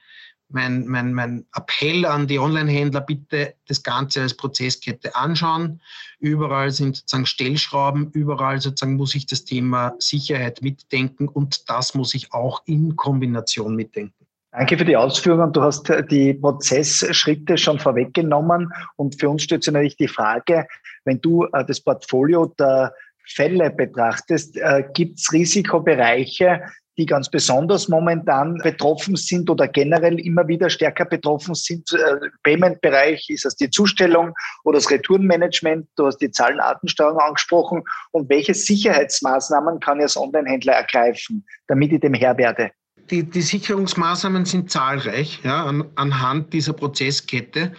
mein, 0.54 0.86
mein, 0.88 1.14
mein 1.14 1.46
Appell 1.54 2.06
an 2.06 2.28
die 2.28 2.40
Online-Händler, 2.40 3.02
bitte 3.02 3.56
das 3.68 3.84
Ganze 3.84 4.22
als 4.22 4.36
Prozesskette 4.36 5.16
anschauen. 5.16 5.82
Überall 6.20 6.72
sind 6.72 6.98
sozusagen 6.98 7.26
Stellschrauben, 7.26 8.12
überall 8.12 8.62
sozusagen 8.62 8.96
muss 8.96 9.16
ich 9.16 9.26
das 9.26 9.46
Thema 9.46 9.94
Sicherheit 10.00 10.62
mitdenken 10.62 11.28
und 11.28 11.70
das 11.70 11.96
muss 11.96 12.14
ich 12.14 12.34
auch 12.34 12.62
in 12.66 12.96
Kombination 12.96 13.76
mitdenken. 13.76 14.26
Danke 14.52 14.78
für 14.78 14.86
die 14.86 14.96
Ausführungen. 14.96 15.52
Du 15.52 15.64
hast 15.64 15.92
die 16.12 16.36
Prozessschritte 16.36 17.58
schon 17.58 17.80
vorweggenommen 17.80 18.72
und 18.98 19.20
für 19.20 19.28
uns 19.30 19.42
steht 19.42 19.64
sich 19.64 19.74
natürlich 19.74 19.98
die 19.98 20.08
Frage, 20.08 20.68
wenn 21.06 21.20
du 21.20 21.46
äh, 21.46 21.66
das 21.66 21.82
Portfolio 21.82 22.46
der 22.60 22.94
Fälle 23.26 23.72
betrachtest, 23.72 24.58
äh, 24.58 24.84
gibt 24.94 25.20
es 25.20 25.32
Risikobereiche, 25.32 26.62
die 26.98 27.06
ganz 27.06 27.30
besonders 27.30 27.88
momentan 27.88 28.58
betroffen 28.58 29.16
sind 29.16 29.50
oder 29.50 29.68
generell 29.68 30.20
immer 30.20 30.48
wieder 30.48 30.70
stärker 30.70 31.06
betroffen 31.06 31.56
sind. 31.56 31.92
Äh, 31.94 32.30
Payment-Bereich 32.44 33.30
ist 33.30 33.46
das 33.46 33.56
die 33.56 33.70
Zustellung 33.70 34.34
oder 34.64 34.78
das 34.78 34.92
Retourenmanagement. 34.92 35.88
Du 35.96 36.06
hast 36.06 36.18
die 36.18 36.30
Zahlenartensteuerung 36.30 37.20
angesprochen. 37.20 37.84
Und 38.12 38.30
welche 38.30 38.54
Sicherheitsmaßnahmen 38.54 39.80
kann 39.80 40.00
als 40.02 40.16
Online-Händler 40.16 40.74
ergreifen, 40.74 41.46
damit 41.68 41.92
ich 41.92 42.00
dem 42.02 42.14
Herr 42.14 42.38
werde? 42.38 42.72
Die, 43.10 43.24
die 43.24 43.42
Sicherungsmaßnahmen 43.42 44.46
sind 44.46 44.72
zahlreich 44.72 45.42
ja, 45.44 45.66
an, 45.66 45.90
anhand 45.96 46.54
dieser 46.54 46.74
Prozesskette. 46.74 47.74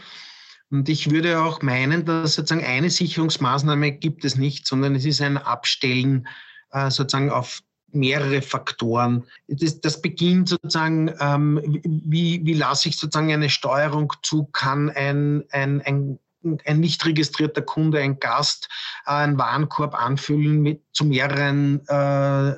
Und 0.71 0.89
ich 0.89 1.11
würde 1.11 1.41
auch 1.41 1.63
meinen, 1.63 2.05
dass 2.05 2.35
sozusagen 2.35 2.67
eine 2.67 2.91
Sicherungsmaßnahme 2.91 3.93
gibt 3.93 4.25
es 4.25 4.37
nicht, 4.37 4.67
sondern 4.67 4.97
es 4.97 5.05
ist 5.05 5.21
ein 5.21 5.39
Abstellen 5.39 6.27
äh, 6.73 6.91
sozusagen 6.91 7.31
auf 7.31 7.61
mehrere 7.95 8.43
Faktoren. 8.43 9.25
Das, 9.49 9.81
das 9.81 10.01
beginnt 10.01 10.49
sozusagen, 10.49 11.13
ähm, 11.21 11.61
wie, 11.85 12.45
wie 12.45 12.55
lasse 12.55 12.89
ich 12.89 12.97
sozusagen 12.97 13.33
eine 13.33 13.51
Steuerung 13.51 14.13
zu, 14.23 14.45
kann 14.47 14.91
ein, 14.91 15.45
ein, 15.51 15.81
ein 15.83 16.19
ein 16.67 16.81
nicht 16.81 17.05
registrierter 17.07 17.63
Kunde, 17.63 18.01
ein 18.01 18.21
Gast, 18.21 18.69
äh, 19.07 19.13
einen 19.13 19.39
Warenkorb 19.39 19.95
anfüllen 19.95 20.61
mit 20.61 20.83
zu 20.93 21.07
mehreren 21.07 21.81
äh, 21.89 22.55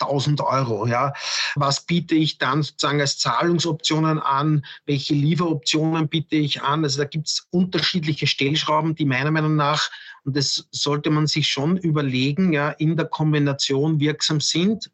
1000 0.00 0.40
Euro. 0.40 0.86
Ja. 0.86 1.12
Was 1.54 1.86
biete 1.86 2.14
ich 2.14 2.38
dann 2.38 2.62
sozusagen 2.62 3.00
als 3.00 3.18
Zahlungsoptionen 3.18 4.18
an? 4.18 4.64
Welche 4.86 5.14
Lieferoptionen 5.14 6.08
biete 6.08 6.36
ich 6.36 6.62
an? 6.62 6.84
Also 6.84 6.98
da 6.98 7.04
gibt 7.04 7.28
es 7.28 7.46
unterschiedliche 7.50 8.26
Stellschrauben, 8.26 8.94
die 8.94 9.04
meiner 9.04 9.30
Meinung 9.30 9.56
nach, 9.56 9.90
und 10.24 10.36
das 10.36 10.68
sollte 10.70 11.10
man 11.10 11.26
sich 11.26 11.48
schon 11.48 11.78
überlegen, 11.78 12.52
ja, 12.52 12.70
in 12.70 12.96
der 12.96 13.06
Kombination 13.06 14.00
wirksam 14.00 14.40
sind 14.40 14.90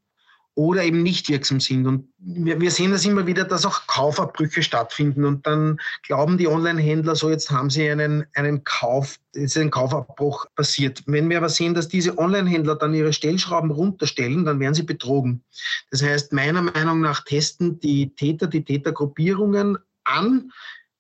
oder 0.57 0.83
eben 0.85 1.03
nicht 1.03 1.29
wirksam 1.29 1.61
sind. 1.61 1.87
Und 1.87 2.09
wir, 2.17 2.59
wir, 2.59 2.71
sehen 2.71 2.91
das 2.91 3.05
immer 3.05 3.27
wieder, 3.27 3.45
dass 3.45 3.67
auch 3.67 3.87
Kaufabbrüche 3.87 4.63
stattfinden. 4.63 5.27
Und 5.27 5.47
dann 5.47 5.79
glauben 6.03 6.39
die 6.39 6.49
Online-Händler, 6.49 7.15
so 7.15 7.31
jetzt 7.31 7.51
haben 7.51 7.69
sie 7.69 7.89
einen, 7.91 8.25
einen 8.35 8.65
Kauf, 8.65 9.19
ist 9.35 9.59
ein 9.59 9.71
Kaufabbruch 9.71 10.47
passiert. 10.57 11.03
Wenn 11.05 11.29
wir 11.29 11.37
aber 11.37 11.51
sehen, 11.51 11.75
dass 11.75 11.89
diese 11.89 12.17
Online-Händler 12.17 12.75
dann 12.77 12.95
ihre 12.95 13.13
Stellschrauben 13.13 13.71
runterstellen, 13.71 14.47
dann 14.47 14.59
werden 14.59 14.73
sie 14.73 14.83
betrogen. 14.83 15.45
Das 15.91 16.03
heißt, 16.03 16.33
meiner 16.33 16.63
Meinung 16.63 17.03
nach 17.03 17.23
testen 17.25 17.79
die 17.79 18.15
Täter, 18.15 18.47
die 18.47 18.65
Tätergruppierungen 18.65 19.77
an, 20.05 20.51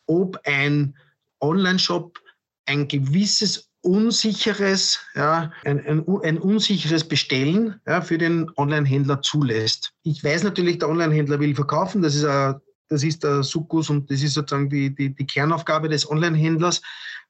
ob 0.04 0.38
ein 0.44 0.94
Online-Shop 1.40 2.20
ein 2.66 2.88
gewisses 2.88 3.70
unsicheres, 3.86 4.98
ja, 5.14 5.52
ein, 5.64 5.86
ein, 5.86 6.04
ein 6.24 6.38
unsicheres 6.38 7.06
Bestellen 7.06 7.80
ja, 7.86 8.00
für 8.00 8.18
den 8.18 8.50
Online-Händler 8.56 9.22
zulässt. 9.22 9.92
Ich 10.02 10.22
weiß 10.24 10.42
natürlich, 10.42 10.78
der 10.78 10.88
Online-Händler 10.88 11.38
will 11.38 11.54
verkaufen, 11.54 12.02
das 12.02 12.16
ist, 12.16 12.24
a, 12.24 12.60
das 12.88 13.04
ist 13.04 13.22
der 13.22 13.44
Sukkus 13.44 13.88
und 13.88 14.10
das 14.10 14.22
ist 14.22 14.34
sozusagen 14.34 14.68
die, 14.68 14.94
die, 14.94 15.14
die 15.14 15.26
Kernaufgabe 15.26 15.88
des 15.88 16.10
Online-Händlers. 16.10 16.82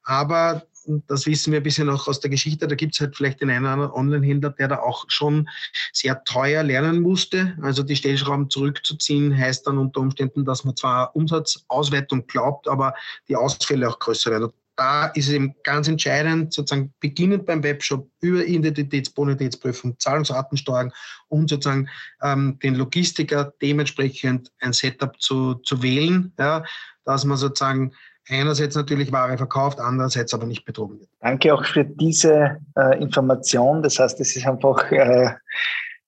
Aber 0.03 0.63
das 1.07 1.25
wissen 1.27 1.51
wir 1.51 1.59
ein 1.59 1.63
bisschen 1.63 1.89
auch 1.89 2.07
aus 2.07 2.21
der 2.21 2.29
Geschichte, 2.31 2.67
da 2.67 2.75
gibt 2.75 2.95
es 2.95 3.01
halt 3.01 3.15
vielleicht 3.15 3.41
den 3.41 3.49
einen 3.49 3.65
oder 3.65 3.73
anderen 3.73 3.91
Online-Händler, 3.91 4.49
der 4.51 4.69
da 4.69 4.79
auch 4.79 5.05
schon 5.09 5.47
sehr 5.93 6.23
teuer 6.23 6.63
lernen 6.63 7.01
musste. 7.01 7.55
Also 7.61 7.83
die 7.83 7.95
Stellschrauben 7.95 8.49
zurückzuziehen, 8.49 9.37
heißt 9.37 9.67
dann 9.67 9.77
unter 9.77 9.99
Umständen, 9.99 10.43
dass 10.43 10.63
man 10.63 10.75
zwar 10.75 11.15
Umsatzausweitung 11.15 12.25
glaubt, 12.25 12.67
aber 12.67 12.95
die 13.27 13.35
Ausfälle 13.35 13.87
auch 13.87 13.99
größer 13.99 14.31
werden 14.31 14.51
da 14.77 15.07
ist 15.07 15.27
es 15.27 15.33
eben 15.33 15.55
ganz 15.63 15.87
entscheidend, 15.87 16.53
sozusagen 16.53 16.93
beginnend 16.99 17.45
beim 17.45 17.63
Webshop 17.63 18.07
über 18.21 18.45
Identitätsbonitätsprüfung, 18.45 19.99
Zahlungsartensteuerung 19.99 20.93
und 21.27 21.49
sozusagen 21.49 21.89
ähm, 22.21 22.59
den 22.61 22.75
Logistiker 22.75 23.53
dementsprechend 23.61 24.51
ein 24.61 24.73
Setup 24.73 25.19
zu, 25.19 25.55
zu 25.55 25.81
wählen, 25.81 26.31
ja, 26.37 26.63
dass 27.05 27.25
man 27.25 27.37
sozusagen 27.37 27.91
einerseits 28.29 28.75
natürlich 28.75 29.11
Ware 29.11 29.37
verkauft, 29.37 29.79
andererseits 29.79 30.33
aber 30.33 30.45
nicht 30.45 30.65
betrogen 30.65 30.99
wird. 30.99 31.09
Danke 31.21 31.53
auch 31.53 31.65
für 31.65 31.83
diese 31.83 32.57
äh, 32.75 33.01
Information. 33.01 33.81
Das 33.81 33.99
heißt, 33.99 34.19
es 34.19 34.35
ist 34.35 34.45
einfach 34.45 34.91
äh, 34.91 35.31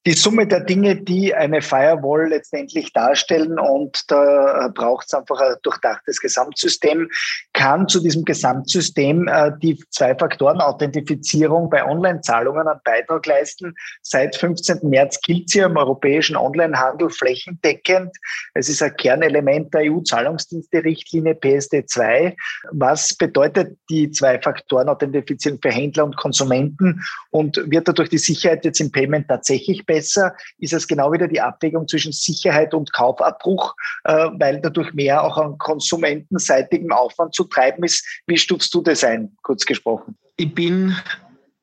die 0.06 0.14
Summe 0.14 0.48
der 0.48 0.62
Dinge, 0.62 0.96
die 0.96 1.36
eine 1.36 1.62
Firewall 1.62 2.30
letztendlich 2.30 2.94
darstellen 2.94 3.60
und 3.60 4.10
da 4.10 4.72
braucht 4.74 5.08
es 5.08 5.14
einfach 5.14 5.40
ein 5.42 5.56
durchdachtes 5.62 6.22
Gesamtsystem, 6.22 7.10
kann 7.52 7.88
zu 7.90 8.00
diesem 8.00 8.24
Gesamtsystem 8.24 9.28
äh, 9.28 9.52
die 9.62 9.78
Zwei-Faktoren-Authentifizierung 9.90 11.70
bei 11.70 11.86
Online-Zahlungen 11.86 12.68
einen 12.68 12.80
Beitrag 12.86 13.26
leisten. 13.26 13.76
Seit 14.02 14.38
15. 14.38 14.80
März 14.84 15.20
gilt 15.22 15.50
sie 15.50 15.60
im 15.60 15.76
europäischen 15.76 16.38
Online-Handel 16.38 17.10
flächendeckend. 17.10 18.16
Es 18.54 18.70
ist 18.70 18.82
ein 18.82 18.96
Kernelement 18.96 19.74
der 19.74 19.92
EU-Zahlungsdienste-Richtlinie 19.92 21.34
PSD2. 21.34 22.36
Was 22.72 23.14
bedeutet 23.16 23.78
die 23.90 24.10
Zwei-Faktoren-Authentifizierung 24.12 25.60
für 25.62 25.72
Händler 25.72 26.06
und 26.06 26.16
Konsumenten 26.16 27.02
und 27.32 27.58
wird 27.70 27.90
dadurch 27.90 28.10
die 28.10 28.18
Sicherheit 28.18 28.64
jetzt 28.64 28.80
im 28.80 28.92
Payment 28.92 29.28
tatsächlich 29.28 29.86
besser? 29.90 30.36
Ist 30.60 30.74
es 30.74 30.88
genau 30.88 31.12
wieder 31.12 31.28
die 31.28 31.42
Abwägung 31.42 31.88
zwischen 31.88 32.12
Sicherheit 32.12 32.74
und 32.76 32.94
Kaufabbruch, 32.94 33.74
äh, 34.04 34.30
weil 34.38 34.62
dadurch 34.62 34.94
mehr 34.94 35.24
auch 35.24 35.38
an 35.38 35.58
konsumentenseitigem 35.58 36.92
Aufwand 36.92 37.34
zu 37.34 37.46
treiben 37.46 37.84
ist? 37.84 38.06
Wie 38.28 38.38
stufst 38.38 38.74
du 38.74 38.82
das 38.82 39.04
ein, 39.04 39.36
kurz 39.42 39.66
gesprochen? 39.66 40.16
Ich 40.38 40.54
bin 40.54 40.96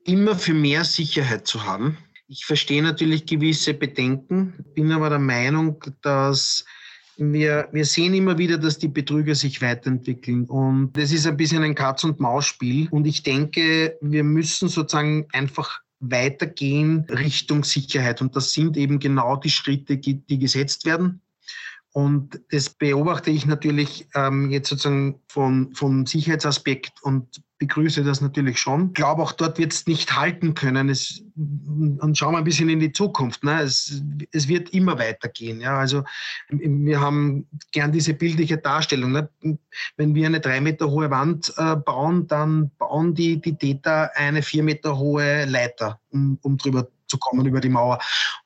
immer 0.04 0.34
für 0.34 0.54
mehr 0.54 0.84
Sicherheit 0.84 1.46
zu 1.46 1.64
haben. 1.64 1.96
Ich 2.28 2.44
verstehe 2.44 2.82
natürlich 2.82 3.26
gewisse 3.26 3.72
Bedenken, 3.72 4.64
bin 4.74 4.90
aber 4.90 5.08
der 5.08 5.20
Meinung, 5.20 5.82
dass 6.02 6.64
wir, 7.16 7.68
wir 7.72 7.84
sehen 7.84 8.12
immer 8.12 8.36
wieder, 8.36 8.58
dass 8.58 8.78
die 8.78 8.88
Betrüger 8.88 9.36
sich 9.36 9.62
weiterentwickeln. 9.62 10.44
Und 10.46 10.92
das 10.94 11.12
ist 11.12 11.26
ein 11.26 11.36
bisschen 11.36 11.62
ein 11.62 11.76
Katz-und-Maus-Spiel. 11.76 12.88
Und 12.90 13.06
ich 13.06 13.22
denke, 13.22 13.96
wir 14.00 14.24
müssen 14.24 14.68
sozusagen 14.68 15.26
einfach 15.32 15.80
weitergehen 16.00 17.06
Richtung 17.10 17.64
Sicherheit. 17.64 18.20
Und 18.20 18.36
das 18.36 18.52
sind 18.52 18.76
eben 18.76 18.98
genau 18.98 19.36
die 19.36 19.50
Schritte, 19.50 19.98
die 19.98 20.38
gesetzt 20.38 20.84
werden. 20.84 21.20
Und 21.96 22.42
das 22.50 22.68
beobachte 22.68 23.30
ich 23.30 23.46
natürlich 23.46 24.06
ähm, 24.14 24.50
jetzt 24.50 24.68
sozusagen 24.68 25.18
von, 25.28 25.74
vom 25.74 26.04
Sicherheitsaspekt 26.04 26.92
und 27.00 27.40
begrüße 27.56 28.04
das 28.04 28.20
natürlich 28.20 28.58
schon. 28.58 28.88
Ich 28.88 28.92
glaube, 28.92 29.22
auch 29.22 29.32
dort 29.32 29.56
wird 29.56 29.72
es 29.72 29.86
nicht 29.86 30.14
halten 30.14 30.52
können. 30.52 30.90
Es, 30.90 31.24
und 31.36 32.18
schauen 32.18 32.34
wir 32.34 32.38
ein 32.38 32.44
bisschen 32.44 32.68
in 32.68 32.80
die 32.80 32.92
Zukunft. 32.92 33.44
Ne? 33.44 33.62
Es, 33.62 34.02
es 34.30 34.46
wird 34.46 34.74
immer 34.74 34.98
weitergehen. 34.98 35.58
Ja? 35.62 35.78
Also 35.78 36.04
wir 36.50 37.00
haben 37.00 37.46
gern 37.72 37.92
diese 37.92 38.12
bildliche 38.12 38.58
Darstellung. 38.58 39.12
Ne? 39.12 39.30
Wenn 39.96 40.14
wir 40.14 40.26
eine 40.26 40.40
drei 40.40 40.60
Meter 40.60 40.90
hohe 40.90 41.08
Wand 41.10 41.54
äh, 41.56 41.76
bauen, 41.76 42.26
dann 42.26 42.72
bauen 42.76 43.14
die, 43.14 43.40
die 43.40 43.56
Täter 43.56 44.10
eine 44.16 44.42
vier 44.42 44.62
Meter 44.62 44.98
hohe 44.98 45.46
Leiter, 45.46 45.98
um, 46.10 46.38
um 46.42 46.58
drüber 46.58 46.88
zu 47.06 47.18
kommen 47.18 47.46
über 47.46 47.60
die 47.60 47.68
Mauer. 47.68 47.98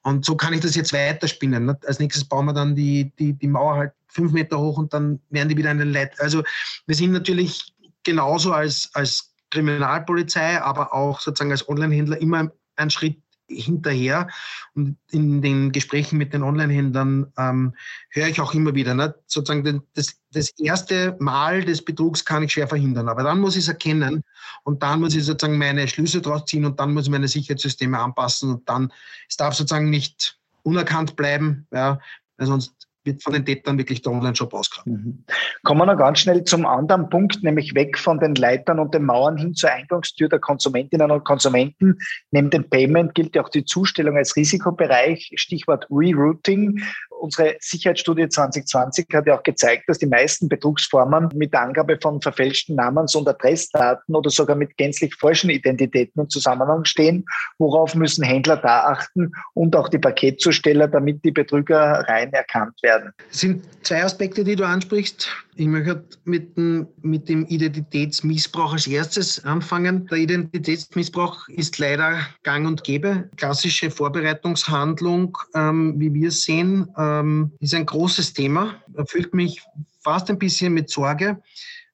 Und 0.03 0.25
so 0.25 0.37
kann 0.37 0.53
ich 0.53 0.61
das 0.61 0.75
jetzt 0.75 0.93
weiterspinnen. 0.93 1.67
Ne? 1.67 1.79
Als 1.87 1.99
nächstes 1.99 2.25
bauen 2.25 2.47
wir 2.47 2.53
dann 2.53 2.75
die, 2.75 3.13
die, 3.19 3.33
die 3.33 3.49
Mauer 3.49 3.77
halt 3.77 3.93
fünf 4.09 4.33
Meter 4.33 4.59
hoch 4.59 4.79
und 4.79 4.93
dann 4.93 5.21
werden 5.31 5.49
die 5.49 5.57
wieder 5.57 5.71
eine 5.71 5.85
Leiter. 5.85 6.23
Also 6.23 6.43
wir 6.87 6.95
sind 6.95 7.13
natürlich 7.13 7.73
genauso 8.03 8.53
als, 8.53 8.91
als 8.95 9.33
Kriminalpolizei, 9.51 10.61
aber 10.61 10.95
auch 10.95 11.21
sozusagen 11.21 11.51
als 11.51 11.69
Onlinehändler 11.69 12.21
immer 12.21 12.51
einen 12.77 12.91
Schritt 12.91 13.17
hinterher. 13.51 14.29
Und 14.75 14.97
in 15.11 15.43
den 15.43 15.73
Gesprächen 15.73 16.19
mit 16.19 16.33
den 16.33 16.43
Online-Händlern 16.43 17.33
ähm, 17.37 17.75
höre 18.11 18.29
ich 18.29 18.41
auch 18.41 18.55
immer 18.55 18.75
wieder, 18.75 18.95
ne, 18.95 19.15
sozusagen 19.27 19.83
das, 19.95 20.21
das 20.33 20.51
erste 20.59 21.17
Mal 21.19 21.65
des 21.65 21.85
Betrugs 21.85 22.25
kann 22.25 22.43
ich 22.43 22.53
schwer 22.53 22.69
verhindern, 22.69 23.09
aber 23.09 23.23
dann 23.23 23.41
muss 23.41 23.57
ich 23.57 23.63
es 23.63 23.69
erkennen 23.69 24.23
und 24.65 24.83
dann 24.83 25.01
muss 25.01 25.15
ich 25.15 25.25
sozusagen 25.25 25.59
meine 25.59 25.89
Schlüsse 25.89 26.21
draus 26.21 26.45
ziehen 26.47 26.65
und 26.65 26.79
dann 26.81 26.95
muss 26.95 27.05
ich 27.05 27.11
meine 27.11 27.29
Sicherheitssysteme 27.29 27.99
anpassen 27.99 28.51
und 28.51 28.69
dann, 28.69 28.93
es 29.29 29.37
darf 29.37 29.55
sozusagen 29.55 29.91
nicht 29.91 30.39
unerkannt 30.63 31.17
bleiben, 31.17 31.67
ja, 31.73 31.99
weil 32.37 32.47
sonst 32.47 32.90
wird 33.05 33.23
von 33.23 33.33
den 33.33 33.45
Tätern 33.45 33.79
wirklich 33.79 34.03
der 34.03 34.13
Online-Shop 34.13 34.53
ausgraben. 34.53 34.93
Mhm. 34.93 35.25
Kommen 35.63 35.81
wir 35.81 35.87
noch 35.87 35.99
ganz 35.99 36.21
schnell 36.21 36.45
zum 36.45 36.67
anderen 36.67 37.09
Punkt, 37.09 37.43
nämlich 37.43 37.75
weg 37.75 37.99
von 37.99 38.19
den 38.19 38.35
Leitern 38.35 38.79
und 38.79 38.95
den 38.95 39.05
Mauern 39.05 39.37
hin 39.37 39.55
zur 39.55 39.71
Eingangstür 39.71 40.29
der 40.29 40.39
Konsumentinnen 40.39 41.11
und 41.11 41.25
Konsumenten. 41.25 41.99
Neben 42.31 42.51
dem 42.51 42.69
Payment 42.69 43.15
gilt 43.15 43.35
ja 43.35 43.43
auch 43.43 43.49
die 43.49 43.65
Zustellung 43.65 44.17
als 44.17 44.37
Risikobereich, 44.37 45.33
Stichwort 45.37 45.87
Rerouting 45.91 46.83
unsere 47.21 47.57
Sicherheitsstudie 47.61 48.29
2020 48.29 49.07
hat 49.13 49.27
ja 49.27 49.39
auch 49.39 49.43
gezeigt, 49.43 49.85
dass 49.89 49.99
die 49.99 50.07
meisten 50.07 50.49
Betrugsformen 50.49 51.29
mit 51.35 51.55
Angabe 51.55 51.99
von 52.01 52.21
verfälschten 52.21 52.77
Namens- 52.77 53.15
und 53.15 53.29
Adressdaten 53.29 54.15
oder 54.15 54.31
sogar 54.31 54.57
mit 54.57 54.77
gänzlich 54.77 55.15
falschen 55.15 55.51
Identitäten 55.51 56.23
im 56.23 56.29
Zusammenhang 56.29 56.85
stehen. 56.85 57.25
Worauf 57.59 57.95
müssen 57.95 58.25
Händler 58.25 58.57
da 58.57 58.85
achten 58.85 59.33
und 59.55 59.77
auch 59.77 59.89
die 59.89 59.99
Paketzusteller, 59.99 60.89
damit 60.89 61.25
die 61.25 61.33
Betrügereien 61.33 62.33
erkannt 62.33 62.83
werden? 62.83 63.13
Es 63.31 63.41
sind 63.41 63.65
zwei 63.85 64.03
Aspekte, 64.03 64.45
die 64.45 64.57
du 64.57 64.65
ansprichst. 64.65 65.29
Ich 65.61 65.67
möchte 65.67 66.07
mit 66.25 66.57
dem, 66.57 66.89
mit 67.03 67.29
dem 67.29 67.45
Identitätsmissbrauch 67.45 68.73
als 68.73 68.87
erstes 68.87 69.45
anfangen. 69.45 70.07
Der 70.07 70.17
Identitätsmissbrauch 70.17 71.49
ist 71.49 71.77
leider 71.77 72.19
gang 72.45 72.67
und 72.67 72.83
gäbe. 72.83 73.29
Klassische 73.37 73.91
Vorbereitungshandlung, 73.91 75.37
ähm, 75.55 76.01
wie 76.01 76.15
wir 76.15 76.31
sehen, 76.31 76.89
ähm, 76.97 77.53
ist 77.61 77.75
ein 77.75 77.85
großes 77.85 78.33
Thema. 78.33 78.77
Erfüllt 78.95 79.35
mich 79.35 79.61
fast 80.03 80.31
ein 80.31 80.39
bisschen 80.39 80.73
mit 80.73 80.89
Sorge, 80.89 81.43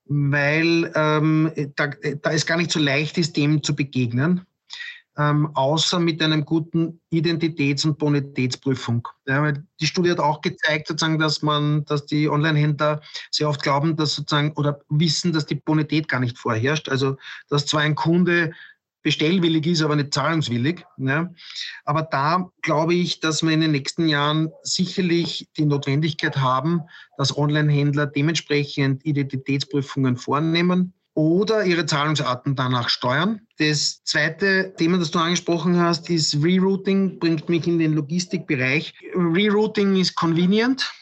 weil 0.04 0.92
ähm, 0.94 1.50
da, 1.74 1.88
da 2.22 2.30
es 2.30 2.46
gar 2.46 2.58
nicht 2.58 2.70
so 2.70 2.78
leicht 2.78 3.18
ist, 3.18 3.36
dem 3.36 3.64
zu 3.64 3.74
begegnen 3.74 4.45
ähm, 5.18 5.50
außer 5.54 5.98
mit 5.98 6.22
einem 6.22 6.44
guten 6.44 7.00
Identitäts- 7.10 7.86
und 7.86 7.98
Bonitätsprüfung. 7.98 9.08
Ja, 9.26 9.42
weil 9.42 9.64
die 9.80 9.86
Studie 9.86 10.10
hat 10.10 10.20
auch 10.20 10.40
gezeigt, 10.40 10.88
sozusagen, 10.88 11.18
dass 11.18 11.42
man, 11.42 11.84
dass 11.86 12.06
die 12.06 12.28
Online-Händler 12.28 13.00
sehr 13.30 13.48
oft 13.48 13.62
glauben, 13.62 13.96
dass 13.96 14.14
sozusagen 14.14 14.52
oder 14.52 14.80
wissen, 14.88 15.32
dass 15.32 15.46
die 15.46 15.54
Bonität 15.54 16.08
gar 16.08 16.20
nicht 16.20 16.38
vorherrscht. 16.38 16.88
Also 16.88 17.16
dass 17.48 17.66
zwar 17.66 17.80
ein 17.80 17.94
Kunde 17.94 18.52
bestellwillig 19.02 19.66
ist, 19.68 19.82
aber 19.82 19.94
nicht 19.94 20.12
zahlungswillig. 20.12 20.84
Ja. 20.98 21.32
Aber 21.84 22.02
da 22.02 22.50
glaube 22.62 22.94
ich, 22.94 23.20
dass 23.20 23.42
wir 23.42 23.52
in 23.52 23.60
den 23.60 23.70
nächsten 23.70 24.08
Jahren 24.08 24.50
sicherlich 24.64 25.48
die 25.56 25.64
Notwendigkeit 25.64 26.36
haben, 26.38 26.82
dass 27.16 27.36
Online-Händler 27.36 28.06
dementsprechend 28.06 29.06
Identitätsprüfungen 29.06 30.16
vornehmen 30.16 30.92
oder 31.16 31.64
ihre 31.64 31.86
Zahlungsarten 31.86 32.56
danach 32.56 32.90
steuern. 32.90 33.40
Das 33.58 34.04
zweite 34.04 34.74
Thema, 34.76 34.98
das 34.98 35.10
du 35.10 35.18
angesprochen 35.18 35.80
hast, 35.80 36.10
ist 36.10 36.36
Rerouting, 36.42 37.18
bringt 37.18 37.48
mich 37.48 37.66
in 37.66 37.78
den 37.78 37.94
Logistikbereich. 37.94 38.92
Rerouting 39.14 39.96
ist 39.96 40.14
convenient 40.14 40.92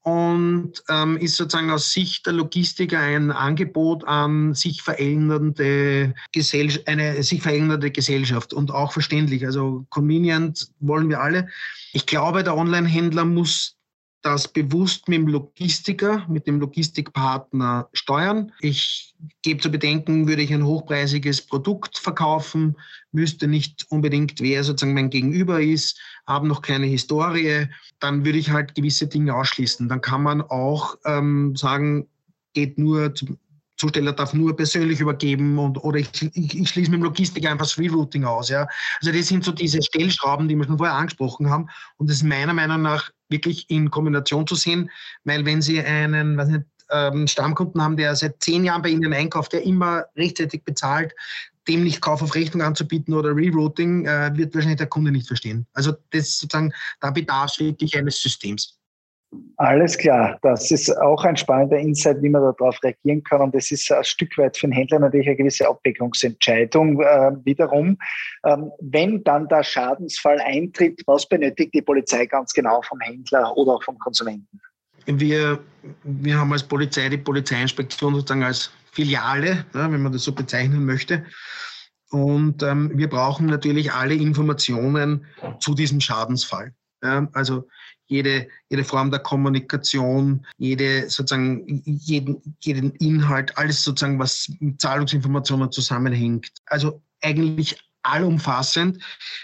und 0.00 0.82
ähm, 0.88 1.18
ist 1.18 1.36
sozusagen 1.36 1.70
aus 1.70 1.92
Sicht 1.92 2.24
der 2.24 2.32
Logistiker 2.32 2.98
ein 2.98 3.30
Angebot 3.30 4.08
an 4.08 4.54
sich 4.54 4.80
verändernde 4.80 6.14
Gesell 6.32 6.82
eine 6.86 7.22
sich 7.22 7.42
verändernde 7.42 7.90
Gesellschaft 7.90 8.54
und 8.54 8.70
auch 8.70 8.92
verständlich. 8.92 9.44
Also 9.44 9.84
convenient 9.90 10.68
wollen 10.80 11.10
wir 11.10 11.20
alle. 11.20 11.48
Ich 11.92 12.06
glaube, 12.06 12.44
der 12.44 12.56
Online-Händler 12.56 13.26
muss 13.26 13.76
das 14.24 14.48
bewusst 14.48 15.06
mit 15.06 15.18
dem 15.18 15.28
Logistiker, 15.28 16.24
mit 16.28 16.46
dem 16.46 16.58
Logistikpartner 16.58 17.90
steuern. 17.92 18.52
Ich 18.60 19.14
gebe 19.42 19.60
zu 19.60 19.70
bedenken, 19.70 20.26
würde 20.26 20.40
ich 20.40 20.52
ein 20.52 20.64
hochpreisiges 20.64 21.42
Produkt 21.42 21.98
verkaufen, 21.98 22.74
wüsste 23.12 23.46
nicht 23.46 23.86
unbedingt, 23.90 24.40
wer 24.40 24.64
sozusagen 24.64 24.94
mein 24.94 25.10
Gegenüber 25.10 25.60
ist, 25.60 26.00
habe 26.26 26.48
noch 26.48 26.62
keine 26.62 26.86
Historie, 26.86 27.68
dann 28.00 28.24
würde 28.24 28.38
ich 28.38 28.50
halt 28.50 28.74
gewisse 28.74 29.06
Dinge 29.06 29.34
ausschließen. 29.34 29.90
Dann 29.90 30.00
kann 30.00 30.22
man 30.22 30.40
auch 30.40 30.96
ähm, 31.04 31.54
sagen, 31.54 32.08
geht 32.54 32.78
nur 32.78 33.12
Zusteller 33.84 34.12
darf 34.12 34.32
nur 34.32 34.56
persönlich 34.56 35.00
übergeben 35.00 35.58
und 35.58 35.76
oder 35.84 35.98
ich, 35.98 36.08
ich, 36.34 36.58
ich 36.58 36.68
schließe 36.68 36.90
mit 36.90 37.00
dem 37.00 37.04
Logistiker 37.04 37.50
einfach 37.50 37.66
das 37.66 37.78
Rerouting 37.78 38.24
aus. 38.24 38.48
Ja. 38.48 38.66
Also 39.00 39.12
das 39.12 39.28
sind 39.28 39.44
so 39.44 39.52
diese 39.52 39.82
Stellschrauben, 39.82 40.48
die 40.48 40.56
wir 40.56 40.64
schon 40.64 40.78
vorher 40.78 40.96
angesprochen 40.96 41.50
haben. 41.50 41.68
Und 41.98 42.08
das 42.08 42.16
ist 42.18 42.22
meiner 42.22 42.54
Meinung 42.54 42.82
nach 42.82 43.10
wirklich 43.28 43.68
in 43.68 43.90
Kombination 43.90 44.46
zu 44.46 44.54
sehen, 44.54 44.90
weil 45.24 45.44
wenn 45.44 45.60
Sie 45.60 45.80
einen 45.80 46.36
weiß 46.36 46.48
nicht, 46.48 46.64
ähm, 46.90 47.26
Stammkunden 47.26 47.82
haben, 47.82 47.96
der 47.96 48.14
seit 48.16 48.42
zehn 48.42 48.64
Jahren 48.64 48.82
bei 48.82 48.90
Ihnen 48.90 49.12
einkauft, 49.12 49.52
der 49.52 49.64
immer 49.64 50.04
rechtzeitig 50.16 50.64
bezahlt, 50.64 51.12
dem 51.68 51.84
nicht 51.84 52.00
Kauf 52.00 52.22
auf 52.22 52.34
Rechnung 52.34 52.62
anzubieten 52.62 53.14
oder 53.14 53.34
Rerouting, 53.34 54.06
äh, 54.06 54.30
wird 54.34 54.54
wahrscheinlich 54.54 54.78
der 54.78 54.86
Kunde 54.86 55.10
nicht 55.10 55.26
verstehen. 55.26 55.66
Also 55.72 55.92
das 56.10 56.38
sozusagen, 56.38 56.72
da 57.00 57.10
bedarf 57.10 57.52
es 57.52 57.58
wirklich 57.58 57.96
eines 57.96 58.20
Systems. 58.20 58.78
Alles 59.56 59.96
klar, 59.96 60.38
das 60.42 60.70
ist 60.70 60.90
auch 60.98 61.24
ein 61.24 61.36
spannender 61.36 61.78
Insight, 61.78 62.20
wie 62.22 62.28
man 62.28 62.42
darauf 62.42 62.82
reagieren 62.82 63.22
kann. 63.22 63.40
Und 63.40 63.54
das 63.54 63.70
ist 63.70 63.90
ein 63.90 64.04
Stück 64.04 64.36
weit 64.38 64.56
für 64.56 64.66
den 64.66 64.72
Händler 64.72 64.98
natürlich 64.98 65.28
eine 65.28 65.36
gewisse 65.36 65.68
Abwägungsentscheidung 65.68 67.00
äh, 67.00 67.32
wiederum. 67.44 67.96
Ähm, 68.44 68.70
wenn 68.80 69.22
dann 69.24 69.48
der 69.48 69.62
Schadensfall 69.62 70.40
eintritt, 70.44 71.02
was 71.06 71.28
benötigt 71.28 71.74
die 71.74 71.82
Polizei 71.82 72.26
ganz 72.26 72.52
genau 72.52 72.82
vom 72.82 73.00
Händler 73.00 73.56
oder 73.56 73.74
auch 73.74 73.82
vom 73.82 73.98
Konsumenten? 73.98 74.60
wir, 75.06 75.60
wir 76.02 76.38
haben 76.38 76.52
als 76.52 76.62
Polizei 76.62 77.08
die 77.08 77.18
Polizeiinspektion 77.18 78.14
sozusagen 78.14 78.42
als 78.42 78.70
Filiale, 78.92 79.66
ja, 79.74 79.90
wenn 79.90 80.02
man 80.02 80.12
das 80.12 80.24
so 80.24 80.32
bezeichnen 80.32 80.84
möchte. 80.84 81.24
Und 82.10 82.62
ähm, 82.62 82.92
wir 82.94 83.08
brauchen 83.08 83.46
natürlich 83.46 83.92
alle 83.92 84.14
Informationen 84.14 85.26
zu 85.58 85.74
diesem 85.74 86.00
Schadensfall. 86.00 86.72
Ja, 87.02 87.28
also 87.32 87.68
jede, 88.06 88.48
jede 88.68 88.84
Form 88.84 89.10
der 89.10 89.20
Kommunikation, 89.20 90.46
jede 90.58 91.08
sozusagen, 91.08 91.82
jeden, 91.84 92.40
jeden 92.60 92.92
Inhalt, 92.96 93.56
alles 93.56 93.82
sozusagen, 93.82 94.18
was 94.18 94.50
mit 94.60 94.80
Zahlungsinformationen 94.80 95.72
zusammenhängt. 95.72 96.48
Also 96.66 97.02
eigentlich 97.22 97.78
allumfassend. 98.04 99.02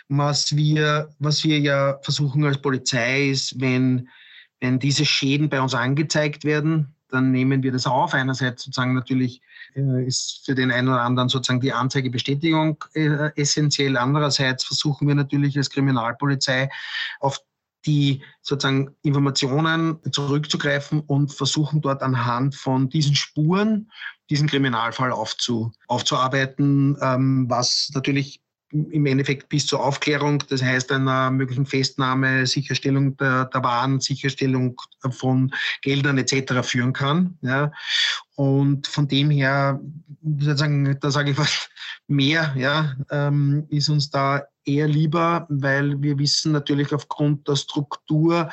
Was 0.08 0.54
wir, 0.54 1.08
was 1.18 1.42
wir 1.44 1.58
ja 1.58 1.98
versuchen 2.02 2.44
als 2.44 2.60
Polizei 2.60 3.30
ist, 3.30 3.60
wenn, 3.60 4.08
wenn 4.60 4.78
diese 4.78 5.04
Schäden 5.04 5.48
bei 5.48 5.60
uns 5.60 5.74
angezeigt 5.74 6.44
werden, 6.44 6.94
dann 7.08 7.32
nehmen 7.32 7.62
wir 7.62 7.72
das 7.72 7.86
auf. 7.86 8.14
Einerseits 8.14 8.62
sozusagen 8.62 8.94
natürlich 8.94 9.42
äh, 9.74 10.06
ist 10.06 10.42
für 10.44 10.54
den 10.54 10.70
einen 10.70 10.88
oder 10.88 11.00
anderen 11.00 11.28
sozusagen 11.28 11.60
die 11.60 11.72
Anzeigebestätigung 11.72 12.84
äh, 12.94 13.30
essentiell. 13.34 13.96
Andererseits 13.96 14.64
versuchen 14.64 15.08
wir 15.08 15.16
natürlich 15.16 15.56
als 15.56 15.70
Kriminalpolizei 15.70 16.70
auf 17.18 17.40
die 17.86 18.22
sozusagen 18.42 18.96
Informationen 19.02 19.98
zurückzugreifen 20.12 21.00
und 21.00 21.32
versuchen 21.32 21.80
dort 21.80 22.02
anhand 22.02 22.54
von 22.54 22.88
diesen 22.88 23.14
Spuren 23.14 23.90
diesen 24.30 24.48
Kriminalfall 24.48 25.10
aufzu, 25.10 25.72
aufzuarbeiten, 25.88 26.96
ähm, 27.02 27.46
was 27.48 27.90
natürlich 27.94 28.40
im 28.72 29.06
Endeffekt 29.06 29.48
bis 29.48 29.66
zur 29.66 29.84
Aufklärung, 29.84 30.42
das 30.48 30.62
heißt 30.62 30.92
einer 30.92 31.30
möglichen 31.30 31.66
Festnahme, 31.66 32.46
Sicherstellung 32.46 33.16
der, 33.16 33.46
der 33.46 33.64
Waren, 33.64 34.00
Sicherstellung 34.00 34.80
von 35.10 35.52
Geldern 35.82 36.18
etc. 36.18 36.62
führen 36.62 36.92
kann. 36.92 37.36
Ja. 37.42 37.72
Und 38.36 38.86
von 38.86 39.08
dem 39.08 39.30
her, 39.30 39.80
sozusagen, 40.22 40.98
da 41.00 41.10
sage 41.10 41.32
ich 41.32 41.38
was 41.38 41.68
mehr, 42.06 42.54
ja, 42.56 42.94
ähm, 43.10 43.66
ist 43.70 43.88
uns 43.88 44.10
da 44.10 44.42
eher 44.64 44.88
lieber, 44.88 45.46
weil 45.48 46.00
wir 46.02 46.18
wissen 46.18 46.52
natürlich 46.52 46.92
aufgrund 46.92 47.48
der 47.48 47.56
Struktur 47.56 48.50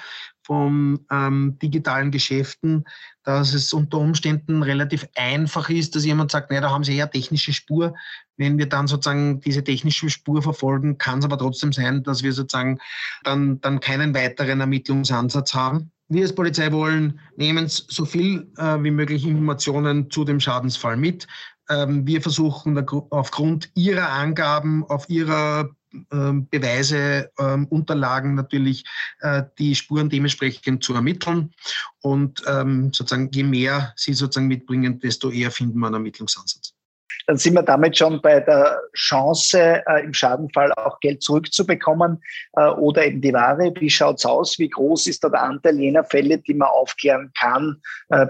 von 0.48 1.06
ähm, 1.12 1.60
digitalen 1.62 2.10
Geschäften, 2.10 2.86
dass 3.24 3.54
es 3.54 3.74
unter 3.74 3.98
Umständen 3.98 4.64
relativ 4.64 5.06
einfach 5.16 5.70
ist, 5.70 5.94
dass 5.94 6.06
jemand 6.06 6.32
sagt, 6.32 6.50
naja, 6.50 6.62
da 6.62 6.72
haben 6.72 6.86
Sie 6.86 6.96
eher 6.96 7.12
technische 7.12 7.52
Spur. 7.52 7.94
Wenn 8.38 8.58
wir 8.58 8.70
dann 8.70 8.88
sozusagen 8.88 9.42
diese 9.42 9.62
technische 9.62 10.10
Spur 10.10 10.42
verfolgen, 10.42 10.98
kann 10.98 11.20
es 11.20 11.26
aber 11.26 11.38
trotzdem 11.38 11.74
sein, 11.74 12.02
dass 12.04 12.24
wir 12.24 12.32
sozusagen 12.32 12.80
dann, 13.26 13.60
dann 13.60 13.82
keinen 13.82 14.16
weiteren 14.16 14.62
Ermittlungsansatz 14.62 15.54
haben. 15.54 15.92
Wir 16.08 16.22
als 16.22 16.34
Polizei 16.34 16.72
wollen, 16.72 17.20
nehmen 17.36 17.66
so 17.68 18.06
viel 18.06 18.50
äh, 18.56 18.82
wie 18.82 18.92
möglich 18.92 19.26
Informationen 19.26 20.10
zu 20.10 20.24
dem 20.24 20.40
Schadensfall 20.40 20.96
mit. 20.96 21.28
Ähm, 21.70 22.08
wir 22.08 22.22
versuchen 22.22 22.82
aufgrund 23.10 23.70
Ihrer 23.76 24.10
Angaben, 24.12 24.86
auf 24.86 25.10
Ihrer 25.10 25.70
Beweise, 26.10 27.32
ähm, 27.40 27.68
Unterlagen 27.68 28.36
natürlich 28.36 28.84
äh, 29.20 29.44
die 29.58 29.76
Spuren 29.76 30.10
dementsprechend 30.10 30.84
zu 30.84 30.94
ermitteln. 30.94 31.54
Und 32.02 32.44
ähm, 32.48 32.92
sozusagen 32.94 33.30
je 33.32 33.44
mehr 33.44 33.94
sie 33.96 34.14
sozusagen 34.14 34.48
mitbringen, 34.48 35.00
desto 35.00 35.30
eher 35.30 35.52
finden 35.52 35.80
wir 35.80 35.88
einen 35.88 35.96
Ermittlungsansatz. 35.96 36.74
Dann 37.26 37.38
sind 37.38 37.56
wir 37.56 37.64
damit 37.64 37.98
schon 37.98 38.22
bei 38.22 38.40
der 38.40 38.80
Chance, 38.94 39.84
äh, 39.86 40.04
im 40.04 40.14
Schadenfall 40.14 40.72
auch 40.74 41.00
Geld 41.02 41.22
zurückzubekommen 41.22 42.22
äh, 42.54 42.68
oder 42.68 43.06
eben 43.06 43.22
die 43.22 43.34
Ware. 43.34 43.74
Wie 43.80 43.90
schaut 43.90 44.20
es 44.20 44.26
aus? 44.26 44.58
Wie 44.60 44.70
groß 44.70 45.08
ist 45.08 45.24
da 45.24 45.30
der 45.30 45.44
Anteil 45.44 45.80
jener 45.80 46.06
Fälle, 46.06 46.38
die 46.38 46.54
man 46.54 46.70
aufklären 46.70 47.32
kann 47.38 47.82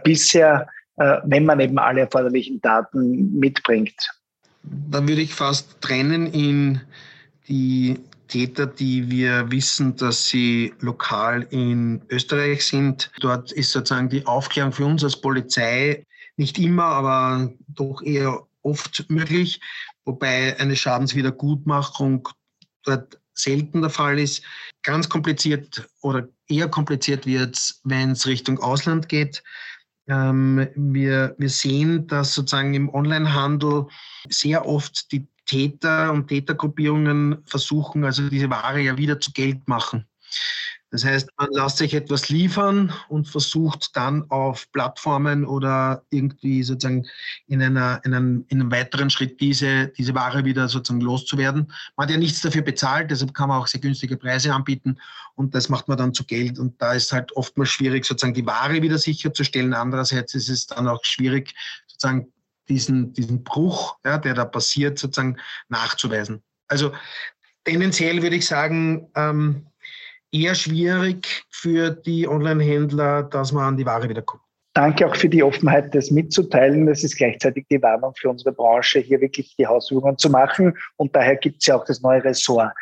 bisher, 0.04 0.68
wenn 0.96 1.46
man 1.46 1.60
eben 1.60 1.78
alle 1.78 2.02
erforderlichen 2.02 2.60
Daten 2.62 3.38
mitbringt? 3.38 3.94
Da 4.90 5.08
würde 5.08 5.22
ich 5.22 5.34
fast 5.34 5.80
trennen 5.82 6.28
in 6.28 6.82
die 7.48 8.00
Täter, 8.28 8.68
die 8.68 9.10
wir 9.10 9.50
wissen, 9.52 9.96
dass 9.96 10.28
sie 10.28 10.74
lokal 10.80 11.48
in 11.50 12.02
Österreich 12.10 12.66
sind. 12.66 13.12
Dort 13.20 13.52
ist 13.52 13.72
sozusagen 13.72 14.10
die 14.10 14.26
Aufklärung 14.26 14.72
für 14.72 14.86
uns 14.86 15.04
als 15.04 15.20
Polizei 15.20 16.06
nicht 16.36 16.60
immer, 16.60 16.84
aber 16.84 17.52
doch 17.68 18.02
eher 18.02 18.46
oft 18.62 19.06
möglich, 19.10 19.62
wobei 20.06 20.60
eine 20.60 20.76
Schadenswiedergutmachung 20.76 22.28
dort 22.84 23.20
selten 23.34 23.82
der 23.82 23.90
Fall 23.90 24.20
ist. 24.20 24.44
Ganz 24.84 25.10
kompliziert 25.10 25.88
oder 26.02 26.28
eher 26.48 26.68
kompliziert 26.68 27.26
wird 27.26 27.56
es, 27.56 27.82
wenn 27.84 28.12
es 28.12 28.28
Richtung 28.28 28.60
Ausland 28.60 29.10
geht. 29.10 29.44
Ähm, 30.08 30.68
wir, 30.76 31.36
wir 31.38 31.50
sehen, 31.50 32.08
dass 32.08 32.34
sozusagen 32.34 32.74
im 32.74 32.94
Onlinehandel 32.94 33.88
sehr 34.30 34.66
oft 34.66 35.12
die 35.12 35.28
Täter 35.48 36.12
und 36.12 36.28
Tätergruppierungen 36.28 37.40
versuchen 37.46 38.04
also 38.04 38.30
diese 38.30 38.50
Ware 38.50 38.82
ja 38.82 38.98
wieder 38.98 39.20
zu 39.20 39.32
Geld 39.32 39.68
machen. 39.68 40.06
Das 40.90 41.04
heißt, 41.04 41.30
man 41.38 41.50
lässt 41.52 41.78
sich 41.78 41.94
etwas 41.94 42.30
liefern 42.30 42.94
und 43.10 43.28
versucht 43.28 43.96
dann 43.98 44.24
auf 44.30 44.72
Plattformen 44.72 45.46
oder 45.46 46.04
irgendwie 46.12 46.64
sozusagen 46.64 47.06
in, 47.48 47.62
einer, 47.62 48.00
in, 48.06 48.14
einem, 48.14 48.46
in 48.48 48.62
einem 48.62 48.72
weiteren 48.72 49.10
Schritt 49.10 49.42
diese, 49.42 49.90
diese 49.90 50.16
Ware 50.16 50.46
wieder 50.46 50.70
sozusagen 50.70 51.02
loszuwerden. 51.02 51.74
Man 51.98 52.06
hat 52.06 52.12
ja 52.12 52.18
nichts 52.18 52.40
dafür 52.40 52.62
bezahlt, 52.62 53.12
deshalb 53.12 53.34
kann 53.34 53.50
man 53.50 53.62
auch 53.62 53.68
sehr 53.68 53.82
günstige 53.82 54.16
Preise 54.16 54.54
anbieten 54.54 54.98
und 55.36 55.54
das 55.54 55.68
macht 55.68 55.90
man 55.90 55.98
dann 55.98 56.14
zu 56.14 56.24
Geld. 56.24 56.58
Und 56.58 56.82
da 56.82 56.94
ist 56.94 57.12
halt 57.12 57.36
oftmals 57.36 57.70
schwierig, 57.70 58.06
sozusagen 58.06 58.34
die 58.34 58.46
Ware 58.46 58.82
wieder 58.82 58.98
sicherzustellen. 58.98 59.74
Andererseits 59.74 60.36
ist 60.36 60.48
es 60.48 60.68
dann 60.68 60.88
auch 60.88 61.04
schwierig, 61.04 61.54
sozusagen 61.88 62.32
diesen, 62.70 63.14
diesen 63.14 63.44
Bruch, 63.44 63.98
ja, 64.06 64.18
der 64.18 64.34
da 64.34 64.46
passiert, 64.46 65.00
sozusagen 65.00 65.38
nachzuweisen. 65.70 66.44
Also 66.68 66.92
tendenziell 67.64 68.22
würde 68.22 68.36
ich 68.36 68.46
sagen, 68.46 69.10
ähm, 69.16 69.68
eher 70.32 70.56
schwierig 70.56 71.44
für 71.50 71.92
die 71.92 72.28
Online-Händler, 72.28 73.24
dass 73.24 73.52
man 73.52 73.66
an 73.66 73.78
die 73.78 73.86
Ware 73.86 74.10
wieder 74.10 74.22
kommt. 74.22 74.44
Danke 74.74 75.08
auch 75.08 75.16
für 75.16 75.30
die 75.30 75.42
Offenheit, 75.42 75.96
das 75.96 76.12
mitzuteilen. 76.12 76.86
Das 76.86 77.04
ist 77.04 77.18
gleichzeitig 77.18 77.66
die 77.72 77.82
Warnung 77.82 78.14
für 78.16 78.30
unsere 78.30 78.52
Branche, 78.52 79.00
hier 79.00 79.20
wirklich 79.20 79.56
die 79.58 79.66
Hausübungen 79.66 80.20
zu 80.20 80.30
machen. 80.30 80.78
Und 80.98 81.16
daher 81.16 81.36
gibt 81.36 81.62
es 81.62 81.66
ja 81.66 81.76
auch 81.78 81.86
das 81.86 82.02
neue 82.02 82.24
Ressort. 82.24 82.74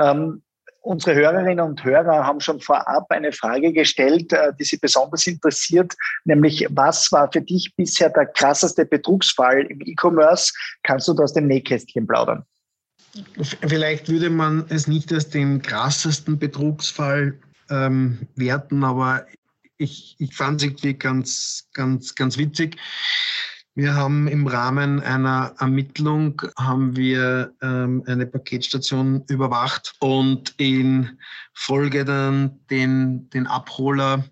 Ähm, 0.00 0.42
Unsere 0.84 1.16
Hörerinnen 1.16 1.64
und 1.64 1.82
Hörer 1.82 2.26
haben 2.26 2.40
schon 2.40 2.60
vorab 2.60 3.06
eine 3.08 3.32
Frage 3.32 3.72
gestellt, 3.72 4.34
äh, 4.34 4.52
die 4.58 4.64
sie 4.64 4.76
besonders 4.76 5.26
interessiert, 5.26 5.94
nämlich 6.24 6.66
was 6.70 7.10
war 7.10 7.32
für 7.32 7.40
dich 7.40 7.74
bisher 7.74 8.10
der 8.10 8.26
krasseste 8.26 8.84
Betrugsfall 8.84 9.62
im 9.70 9.80
E-Commerce? 9.80 10.52
Kannst 10.82 11.08
du 11.08 11.14
da 11.14 11.22
aus 11.22 11.32
dem 11.32 11.46
Nähkästchen 11.46 12.06
plaudern? 12.06 12.44
Vielleicht 13.66 14.10
würde 14.10 14.28
man 14.28 14.66
es 14.68 14.86
nicht 14.86 15.10
als 15.10 15.30
den 15.30 15.62
krassesten 15.62 16.38
Betrugsfall 16.38 17.38
ähm, 17.70 18.28
werten, 18.34 18.84
aber 18.84 19.24
ich, 19.78 20.16
ich 20.18 20.34
fand 20.34 20.60
es 20.60 20.68
irgendwie 20.68 20.94
ganz, 20.94 21.66
ganz, 21.72 22.14
ganz 22.14 22.36
witzig. 22.36 22.76
Wir 23.76 23.94
haben 23.94 24.28
im 24.28 24.46
Rahmen 24.46 25.00
einer 25.00 25.52
Ermittlung 25.58 26.40
haben 26.56 26.96
wir 26.96 27.52
ähm, 27.60 28.04
eine 28.06 28.24
Paketstation 28.24 29.24
überwacht 29.28 29.96
und 29.98 30.54
in 30.58 31.18
Folge 31.52 32.04
dann 32.04 32.60
den, 32.70 33.28
den 33.30 33.48
Abholer 33.48 34.24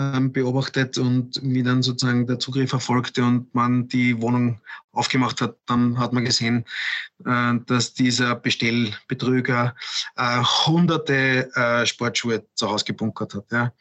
ähm, 0.00 0.32
beobachtet 0.32 0.96
und 0.96 1.38
wie 1.42 1.62
dann 1.62 1.82
sozusagen 1.82 2.26
der 2.26 2.38
Zugriff 2.38 2.72
erfolgte 2.72 3.22
und 3.22 3.54
man 3.54 3.86
die 3.86 4.20
Wohnung 4.22 4.60
aufgemacht 4.92 5.42
hat, 5.42 5.56
dann 5.66 5.98
hat 5.98 6.14
man 6.14 6.24
gesehen, 6.24 6.64
äh, 7.26 7.54
dass 7.66 7.92
dieser 7.92 8.34
Bestellbetrüger 8.34 9.74
äh, 10.16 10.42
hunderte 10.66 11.54
äh, 11.54 11.84
Sportschuhe 11.84 12.46
zu 12.54 12.70
Hause 12.70 12.86
gebunkert 12.86 13.34
hat. 13.34 13.52
Ja. 13.52 13.72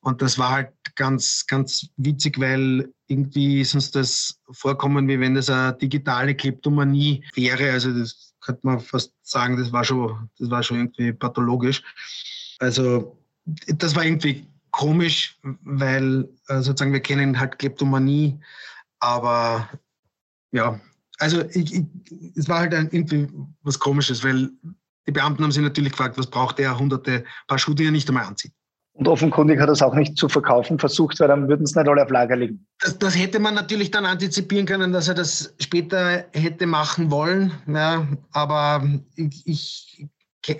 Und 0.00 0.22
das 0.22 0.38
war 0.38 0.50
halt 0.50 0.72
ganz, 0.94 1.44
ganz 1.48 1.88
witzig, 1.96 2.38
weil 2.38 2.92
irgendwie 3.08 3.60
ist 3.60 3.74
uns 3.74 3.90
das 3.90 4.40
vorkommen, 4.50 5.08
wie 5.08 5.18
wenn 5.18 5.34
das 5.34 5.50
eine 5.50 5.76
digitale 5.76 6.36
Kleptomanie 6.36 7.24
wäre. 7.34 7.72
Also 7.72 7.92
das 7.92 8.34
könnte 8.40 8.60
man 8.62 8.80
fast 8.80 9.12
sagen, 9.22 9.56
das 9.56 9.72
war 9.72 9.84
schon, 9.84 10.30
das 10.38 10.48
war 10.48 10.62
schon 10.62 10.78
irgendwie 10.78 11.12
pathologisch. 11.12 11.82
Also 12.60 13.18
das 13.44 13.94
war 13.94 14.04
irgendwie 14.04 14.46
komisch, 14.76 15.38
weil 15.62 16.28
äh, 16.48 16.60
sozusagen 16.60 16.92
wir 16.92 17.00
kennen 17.00 17.40
halt 17.40 17.58
Kleptomanie, 17.58 18.38
aber 19.00 19.68
ja, 20.52 20.78
also 21.18 21.42
ich, 21.50 21.74
ich, 21.74 21.84
es 22.36 22.48
war 22.48 22.60
halt 22.60 22.74
irgendwie 22.74 23.26
was 23.62 23.78
Komisches, 23.78 24.22
weil 24.22 24.50
die 25.06 25.12
Beamten 25.12 25.42
haben 25.42 25.52
sich 25.52 25.62
natürlich 25.62 25.92
gefragt, 25.92 26.18
was 26.18 26.28
braucht 26.28 26.60
er, 26.60 26.78
hunderte 26.78 27.24
Paar 27.46 27.58
Schuhe, 27.58 27.74
die 27.74 27.86
er 27.86 27.90
nicht 27.90 28.08
einmal 28.08 28.26
anzieht. 28.26 28.52
Und 28.92 29.08
offenkundig 29.08 29.60
hat 29.60 29.68
er 29.68 29.72
es 29.72 29.82
auch 29.82 29.94
nicht 29.94 30.16
zu 30.16 30.28
verkaufen 30.28 30.78
versucht, 30.78 31.20
weil 31.20 31.28
dann 31.28 31.48
würden 31.48 31.64
es 31.64 31.74
nicht 31.74 31.88
alle 31.88 32.02
auf 32.02 32.10
Lager 32.10 32.36
liegen. 32.36 32.66
Das, 32.80 32.98
das, 32.98 33.16
hätte 33.16 33.38
man 33.38 33.54
natürlich 33.54 33.90
dann 33.90 34.04
antizipieren 34.04 34.66
können, 34.66 34.92
dass 34.92 35.08
er 35.08 35.14
das 35.14 35.54
später 35.58 36.26
hätte 36.32 36.66
machen 36.66 37.10
wollen. 37.10 37.52
Ja, 37.66 38.06
aber 38.32 38.86
ich, 39.44 40.06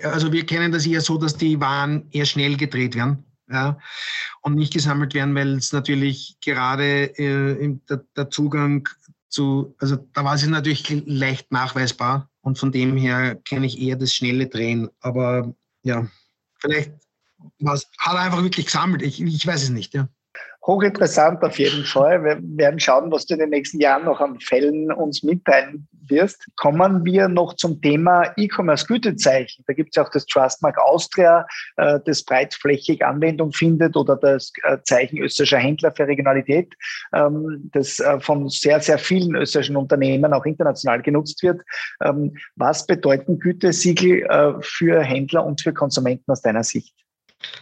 also 0.03 0.31
wir 0.31 0.45
kennen 0.45 0.71
das 0.71 0.87
eher 0.87 1.01
so, 1.01 1.17
dass 1.17 1.35
die 1.35 1.59
Waren 1.59 2.07
eher 2.11 2.25
schnell 2.25 2.57
gedreht 2.57 2.95
werden. 2.95 3.23
Ja, 3.49 3.77
und 4.41 4.55
nicht 4.55 4.73
gesammelt 4.73 5.13
werden, 5.13 5.35
weil 5.35 5.55
es 5.55 5.71
natürlich 5.71 6.37
gerade 6.41 7.17
äh, 7.17 7.77
der, 7.89 8.03
der, 8.15 8.29
Zugang 8.29 8.87
zu, 9.29 9.75
also 9.79 9.97
da 10.13 10.23
war 10.23 10.35
es 10.35 10.45
natürlich 10.45 11.03
leicht 11.05 11.51
nachweisbar 11.51 12.29
und 12.41 12.57
von 12.57 12.71
dem 12.71 12.97
her 12.97 13.35
kenne 13.35 13.65
ich 13.65 13.79
eher 13.79 13.95
das 13.95 14.13
schnelle 14.13 14.47
Drehen. 14.47 14.89
Aber 14.99 15.53
ja, 15.83 16.07
vielleicht 16.59 16.91
hat 17.59 18.15
er 18.15 18.19
einfach 18.19 18.43
wirklich 18.43 18.65
gesammelt. 18.65 19.01
Ich, 19.01 19.21
ich 19.21 19.45
weiß 19.45 19.63
es 19.63 19.69
nicht, 19.69 19.93
ja 19.93 20.09
hochinteressant 20.67 21.41
auf 21.43 21.57
jeden 21.57 21.85
Fall. 21.85 22.23
Wir 22.23 22.39
werden 22.41 22.79
schauen, 22.79 23.11
was 23.11 23.25
du 23.25 23.35
in 23.35 23.39
den 23.39 23.49
nächsten 23.49 23.79
Jahren 23.79 24.03
noch 24.03 24.19
an 24.19 24.39
Fällen 24.39 24.91
uns 24.91 25.23
mitteilen 25.23 25.87
wirst. 26.09 26.45
Kommen 26.57 27.05
wir 27.05 27.27
noch 27.29 27.55
zum 27.55 27.81
Thema 27.81 28.33
E-Commerce-Gütezeichen. 28.35 29.63
Da 29.65 29.73
gibt 29.73 29.95
es 29.95 30.03
auch 30.03 30.09
das 30.09 30.25
Trustmark 30.25 30.77
Austria, 30.77 31.45
äh, 31.77 31.99
das 32.05 32.23
breitflächig 32.23 33.03
Anwendung 33.05 33.53
findet 33.53 33.95
oder 33.95 34.17
das 34.17 34.51
äh, 34.63 34.77
Zeichen 34.83 35.19
österreichischer 35.19 35.57
Händler 35.57 35.93
für 35.95 36.07
Regionalität, 36.07 36.73
ähm, 37.13 37.69
das 37.73 37.99
äh, 37.99 38.19
von 38.19 38.49
sehr, 38.49 38.81
sehr 38.81 38.97
vielen 38.97 39.35
österreichischen 39.35 39.77
Unternehmen 39.77 40.33
auch 40.33 40.45
international 40.45 41.01
genutzt 41.01 41.41
wird. 41.43 41.61
Ähm, 42.03 42.35
was 42.55 42.85
bedeuten 42.85 43.39
Gütesiegel 43.39 44.57
für 44.61 45.01
Händler 45.01 45.45
und 45.45 45.61
für 45.61 45.73
Konsumenten 45.73 46.31
aus 46.31 46.41
deiner 46.41 46.63
Sicht? 46.63 46.93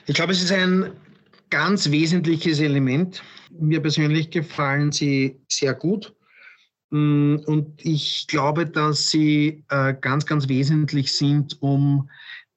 Ich 0.06 0.16
glaube, 0.16 0.32
es 0.32 0.42
ist 0.42 0.52
ein 0.52 0.92
ganz 1.56 1.90
wesentliches 1.90 2.60
Element. 2.60 3.24
Mir 3.50 3.82
persönlich 3.82 4.30
gefallen 4.30 4.92
sie 4.92 5.40
sehr 5.50 5.74
gut. 5.74 6.14
Mm, 6.90 7.38
und 7.46 7.80
ich 7.82 8.28
glaube, 8.28 8.66
dass 8.66 9.10
sie 9.10 9.64
äh, 9.70 9.94
ganz, 10.02 10.26
ganz 10.26 10.50
wesentlich 10.50 11.14
sind, 11.14 11.62
um 11.62 12.10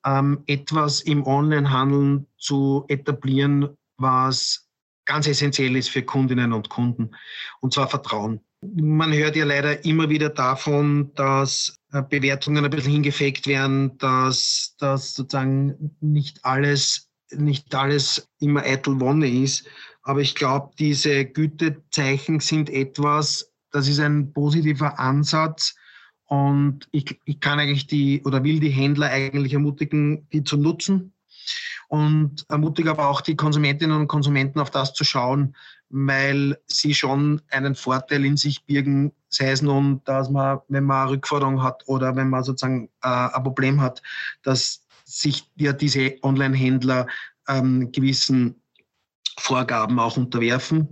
ähm, 0.05 0.43
etwas 0.47 1.01
im 1.03 1.25
Onlinehandel 1.25 2.27
zu 2.39 2.87
etablieren, 2.89 3.69
was 3.99 4.69
ganz 5.05 5.29
essentiell 5.29 5.77
ist 5.77 5.91
für 5.91 6.03
Kundinnen 6.03 6.53
und 6.53 6.69
Kunden, 6.69 7.13
und 7.61 7.73
zwar 7.73 7.87
Vertrauen. 7.87 8.41
Man 8.63 9.13
hört 9.13 9.37
ja 9.37 9.45
leider 9.45 9.85
immer 9.85 10.09
wieder 10.09 10.31
davon, 10.31 11.15
dass 11.15 11.77
äh, 11.93 12.03
Bewertungen 12.03 12.65
ein 12.65 12.71
bisschen 12.73 12.95
hingefegt 12.95 13.47
werden, 13.47 13.97
dass, 13.99 14.75
dass 14.81 15.15
sozusagen 15.15 15.97
nicht 16.01 16.45
alles 16.45 17.08
nicht 17.33 17.75
alles 17.75 18.29
immer 18.38 18.62
eitel 18.62 19.01
Wonne 19.01 19.29
ist. 19.29 19.67
Aber 20.03 20.21
ich 20.21 20.35
glaube, 20.35 20.71
diese 20.79 21.25
Gütezeichen 21.25 22.41
sind 22.41 22.71
etwas, 22.71 23.53
das 23.71 23.88
ist 23.88 24.01
ein 24.01 24.33
positiver 24.33 24.99
Ansatz. 24.99 25.75
Und 26.27 26.88
ich, 26.93 27.21
ich 27.25 27.41
kann 27.41 27.59
eigentlich 27.59 27.87
die 27.87 28.23
oder 28.25 28.45
will 28.45 28.61
die 28.61 28.71
Händler 28.71 29.11
eigentlich 29.11 29.53
ermutigen, 29.55 30.29
die 30.33 30.45
zu 30.45 30.57
nutzen. 30.57 31.12
Und 31.88 32.45
ermutige 32.51 32.91
aber 32.91 33.09
auch 33.09 33.23
die 33.23 33.37
Konsumentinnen 33.37 33.99
und 33.99 34.09
Konsumenten 34.09 34.61
auf 34.61 34.71
das 34.71 34.93
zu 34.93 35.05
schauen, 35.05 35.57
weil 35.88 36.59
sie 36.67 36.95
schon 36.95 37.41
einen 37.51 37.75
Vorteil 37.75 38.27
in 38.27 38.37
sich 38.37 38.67
birgen, 38.67 39.12
sei 39.31 39.51
es 39.53 39.62
nun, 39.62 40.03
dass 40.05 40.29
man, 40.29 40.61
wenn 40.69 40.85
man 40.85 41.03
eine 41.03 41.11
Rückforderung 41.12 41.62
hat 41.62 41.83
oder 41.87 42.14
wenn 42.14 42.29
man 42.29 42.45
sozusagen 42.45 42.91
äh, 43.03 43.09
ein 43.09 43.43
Problem 43.43 43.81
hat, 43.81 44.03
dass 44.43 44.87
sich 45.09 45.51
ja 45.57 45.73
diese 45.73 46.16
Online-Händler 46.23 47.07
ähm, 47.49 47.90
gewissen 47.92 48.62
Vorgaben 49.38 49.99
auch 49.99 50.16
unterwerfen. 50.16 50.88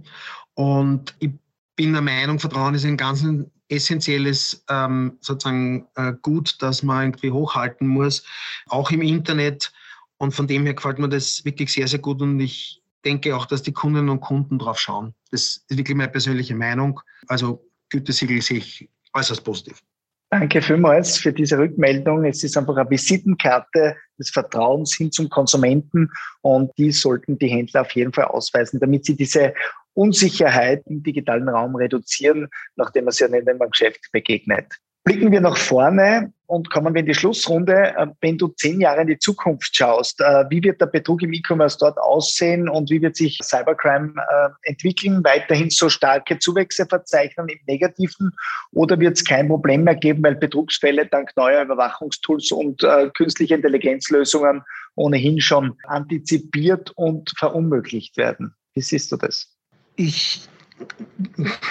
Und 0.54 1.14
ich 1.18 1.32
bin 1.76 1.92
der 1.92 2.02
Meinung, 2.02 2.38
Vertrauen 2.38 2.74
ist 2.74 2.86
ein 2.86 2.96
ganz 2.96 3.26
essentielles 3.68 4.64
ähm, 4.70 5.18
sozusagen 5.20 5.86
äh, 5.96 6.14
Gut, 6.22 6.56
das 6.60 6.82
man 6.82 7.08
irgendwie 7.08 7.30
hochhalten 7.30 7.86
muss, 7.86 8.24
auch 8.68 8.90
im 8.90 9.02
Internet. 9.02 9.72
Und 10.16 10.32
von 10.32 10.46
dem 10.46 10.64
her 10.64 10.74
gefällt 10.74 10.98
mir 10.98 11.10
das 11.10 11.44
wirklich 11.44 11.72
sehr, 11.72 11.86
sehr 11.86 11.98
gut. 11.98 12.22
Und 12.22 12.40
ich 12.40 12.82
denke 13.04 13.36
auch, 13.36 13.44
dass 13.44 13.62
die 13.62 13.72
Kundinnen 13.72 14.08
und 14.08 14.20
Kunden 14.20 14.58
drauf 14.58 14.80
schauen. 14.80 15.14
Das 15.30 15.64
ist 15.68 15.76
wirklich 15.76 15.96
meine 15.96 16.10
persönliche 16.10 16.54
Meinung. 16.54 17.00
Also 17.28 17.62
Gütesiegel 17.90 18.40
sehe 18.40 18.58
ich 18.58 18.88
äußerst 19.12 19.44
positiv. 19.44 19.82
Danke 20.30 20.60
vielmals 20.60 21.18
für 21.18 21.32
diese 21.32 21.56
Rückmeldung. 21.56 22.24
Es 22.24 22.42
ist 22.42 22.56
einfach 22.56 22.76
eine 22.76 22.90
Visitenkarte 22.90 23.96
des 24.18 24.30
Vertrauens 24.30 24.96
hin 24.96 25.12
zum 25.12 25.28
Konsumenten 25.28 26.10
und 26.40 26.72
die 26.78 26.90
sollten 26.90 27.38
die 27.38 27.48
Händler 27.48 27.82
auf 27.82 27.92
jeden 27.92 28.12
Fall 28.12 28.24
ausweisen, 28.24 28.80
damit 28.80 29.04
sie 29.04 29.16
diese 29.16 29.54
Unsicherheit 29.94 30.82
im 30.86 31.02
digitalen 31.02 31.48
Raum 31.48 31.76
reduzieren, 31.76 32.48
nachdem 32.74 33.04
man 33.04 33.12
sie 33.12 33.24
ja 33.24 33.30
nicht 33.30 33.46
beim 33.46 33.70
Geschäft 33.70 34.00
begegnet. 34.12 34.66
Blicken 35.04 35.30
wir 35.30 35.40
nach 35.40 35.56
vorne 35.56 36.32
und 36.46 36.70
kommen 36.70 36.94
wir 36.94 37.00
in 37.00 37.06
die 37.06 37.14
Schlussrunde. 37.14 37.94
Äh, 37.96 38.06
wenn 38.20 38.38
du 38.38 38.48
zehn 38.48 38.80
Jahre 38.80 39.02
in 39.02 39.06
die 39.08 39.18
Zukunft 39.18 39.74
schaust, 39.74 40.20
äh, 40.20 40.44
wie 40.50 40.62
wird 40.62 40.80
der 40.80 40.86
Betrug 40.86 41.22
im 41.22 41.32
E-Commerce 41.32 41.78
dort 41.78 41.98
aussehen 41.98 42.68
und 42.68 42.90
wie 42.90 43.02
wird 43.02 43.16
sich 43.16 43.38
Cybercrime 43.42 44.14
äh, 44.16 44.48
entwickeln? 44.62 45.22
Weiterhin 45.24 45.70
so 45.70 45.88
starke 45.88 46.38
Zuwächse 46.38 46.86
verzeichnen 46.86 47.48
im 47.48 47.58
Negativen 47.66 48.32
oder 48.72 48.98
wird 48.98 49.16
es 49.16 49.24
kein 49.24 49.48
Problem 49.48 49.84
mehr 49.84 49.96
geben, 49.96 50.22
weil 50.22 50.36
Betrugsfälle 50.36 51.06
dank 51.06 51.30
neuer 51.36 51.62
Überwachungstools 51.62 52.52
und 52.52 52.86
künstlicher 53.14 53.56
Intelligenzlösungen 53.56 54.62
ohnehin 54.94 55.40
schon 55.40 55.76
antizipiert 55.84 56.90
und 56.96 57.32
verunmöglicht 57.36 58.16
werden? 58.16 58.54
Wie 58.74 58.80
siehst 58.80 59.12
du 59.12 59.16
das? 59.16 59.56
Ich 59.96 60.48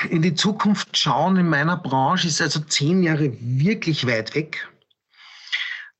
in 0.10 0.22
die 0.22 0.34
Zukunft 0.34 0.98
schauen 0.98 1.38
in 1.38 1.50
meiner 1.50 1.78
Branche 1.78 2.28
ist 2.28 2.42
also 2.42 2.60
zehn 2.62 3.04
Jahre 3.04 3.32
wirklich 3.40 4.08
weit 4.08 4.36
weg. 4.36 4.68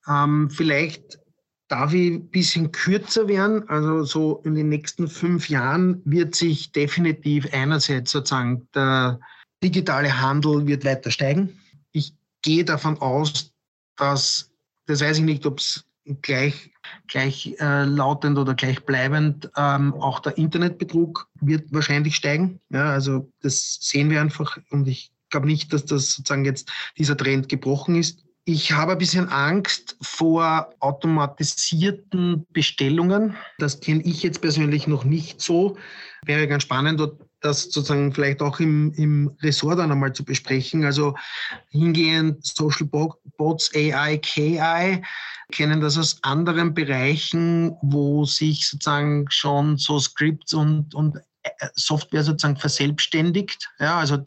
Ähm, 0.08 0.50
vielleicht 0.50 1.20
darf 1.68 1.94
ich 1.94 2.14
ein 2.14 2.30
bisschen 2.30 2.72
kürzer 2.72 3.28
werden. 3.28 3.68
Also 3.70 4.04
so 4.04 4.42
in 4.44 4.56
den 4.56 4.70
nächsten 4.70 5.08
fünf 5.08 5.50
Jahren 5.50 6.02
wird 6.06 6.36
sich 6.36 6.72
definitiv 6.72 7.48
einerseits 7.52 8.12
sozusagen 8.12 8.68
der 8.74 9.20
digitale 9.64 10.22
Handel 10.22 10.68
wird 10.68 10.86
weiter 10.86 11.12
steigen. 11.12 11.60
Ich 11.92 12.14
gehe 12.42 12.66
davon 12.66 13.00
aus, 13.00 13.52
dass, 13.98 14.52
das 14.86 15.02
weiß 15.02 15.20
ich 15.20 15.24
nicht, 15.24 15.46
ob 15.46 15.60
es 15.60 15.86
gleich, 16.22 16.72
gleichlautend 17.08 18.38
äh, 18.38 18.42
oder 18.42 18.54
gleichbleibend. 18.54 19.50
Ähm, 19.58 19.94
auch 19.94 20.20
der 20.20 20.38
Internetbetrug 20.38 21.28
wird 21.42 21.72
wahrscheinlich 21.72 22.16
steigen. 22.16 22.60
Ja, 22.70 22.92
also 22.92 23.32
das 23.42 23.80
sehen 23.82 24.10
wir 24.10 24.22
einfach 24.22 24.58
und 24.70 24.88
ich 24.88 25.12
glaube 25.30 25.48
nicht, 25.48 25.74
dass 25.74 25.86
das 25.86 26.14
sozusagen 26.14 26.46
jetzt 26.46 26.72
dieser 26.98 27.18
Trend 27.18 27.50
gebrochen 27.50 27.96
ist. 27.96 28.24
Ich 28.48 28.72
habe 28.72 28.92
ein 28.92 29.00
bisschen 29.00 29.28
Angst 29.30 29.98
vor 30.02 30.70
automatisierten 30.80 32.46
Bestellungen. 32.54 33.36
Das 33.58 33.80
kenne 33.80 34.04
ich 34.04 34.22
jetzt 34.22 34.42
persönlich 34.42 34.86
noch 34.86 35.04
nicht 35.04 35.42
so. 35.42 35.78
Wäre 36.26 36.48
ganz 36.48 36.62
spannend, 36.62 37.02
das 37.42 37.64
sozusagen 37.64 38.14
vielleicht 38.14 38.42
auch 38.42 38.60
im, 38.60 38.94
im 38.94 39.36
Ressort 39.42 39.80
dann 39.80 39.92
einmal 39.92 40.14
zu 40.14 40.24
besprechen. 40.24 40.86
Also 40.86 41.16
hingehend 41.70 42.46
Social 42.46 42.88
Bots, 42.88 43.72
AI, 43.74 44.18
KI, 44.18 45.02
kennen 45.52 45.82
das 45.82 45.98
aus 45.98 46.18
anderen 46.24 46.74
Bereichen, 46.74 47.76
wo 47.82 48.26
sich 48.26 48.68
sozusagen 48.68 49.26
schon 49.30 49.78
so 49.78 50.00
Scripts 50.00 50.54
und, 50.54 50.94
und 50.96 51.18
äh, 51.44 51.50
Software 51.76 52.24
sozusagen 52.24 52.58
verselbstständigt. 52.58 53.70
Ja, 53.80 54.00
also 54.00 54.24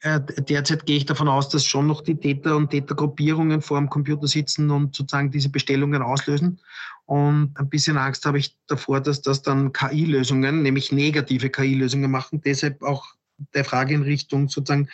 äh, 0.00 0.20
derzeit 0.38 0.86
gehe 0.86 0.98
ich 0.98 1.06
davon 1.06 1.28
aus, 1.28 1.48
dass 1.48 1.64
schon 1.64 1.86
noch 1.86 2.02
die 2.02 2.16
Täter 2.16 2.56
und 2.56 2.70
Tätergruppierungen 2.70 3.62
vor 3.62 3.78
dem 3.78 3.90
Computer 3.90 4.28
sitzen 4.28 4.70
und 4.70 4.94
sozusagen 4.94 5.30
diese 5.30 5.48
Bestellungen 5.48 6.02
auslösen. 6.02 6.60
Und 7.06 7.52
ein 7.56 7.68
bisschen 7.68 7.96
Angst 7.96 8.24
habe 8.24 8.38
ich 8.38 8.56
davor, 8.66 9.00
dass 9.00 9.22
das 9.22 9.42
dann 9.42 9.72
KI-Lösungen, 9.72 10.62
nämlich 10.62 10.92
negative 10.92 11.50
KI-Lösungen 11.50 12.10
machen. 12.10 12.40
Deshalb 12.44 12.82
auch 12.82 13.06
der 13.54 13.64
Frage 13.64 13.94
in 13.94 14.02
Richtung 14.02 14.48
sozusagen, 14.48 14.88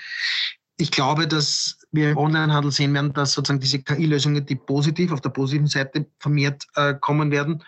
ich 0.76 0.90
glaube, 0.90 1.26
dass 1.26 1.78
wir 1.92 2.10
im 2.10 2.16
Onlinehandel 2.16 2.72
sehen 2.72 2.94
werden, 2.94 3.12
dass 3.12 3.34
sozusagen 3.34 3.60
diese 3.60 3.80
KI-Lösungen, 3.80 4.44
die 4.44 4.56
positiv 4.56 5.12
auf 5.12 5.20
der 5.20 5.30
positiven 5.30 5.66
Seite 5.66 6.06
vermehrt 6.18 6.66
äh, 6.74 6.94
kommen 6.94 7.30
werden 7.30 7.62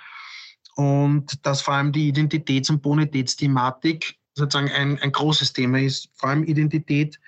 und 0.77 1.47
dass 1.47 1.61
vor 1.61 1.75
allem 1.75 1.93
die 1.93 2.09
Identitäts- 2.13 2.71
und 2.71 2.83
Bonitätsthematik 2.83 4.17
sozusagen 4.35 4.71
ein, 4.73 4.99
ein 5.01 5.13
großes 5.13 5.53
Thema 5.53 5.81
ist, 5.81 6.09
vor 6.15 6.31
allem 6.31 6.45
Identität. 6.45 7.21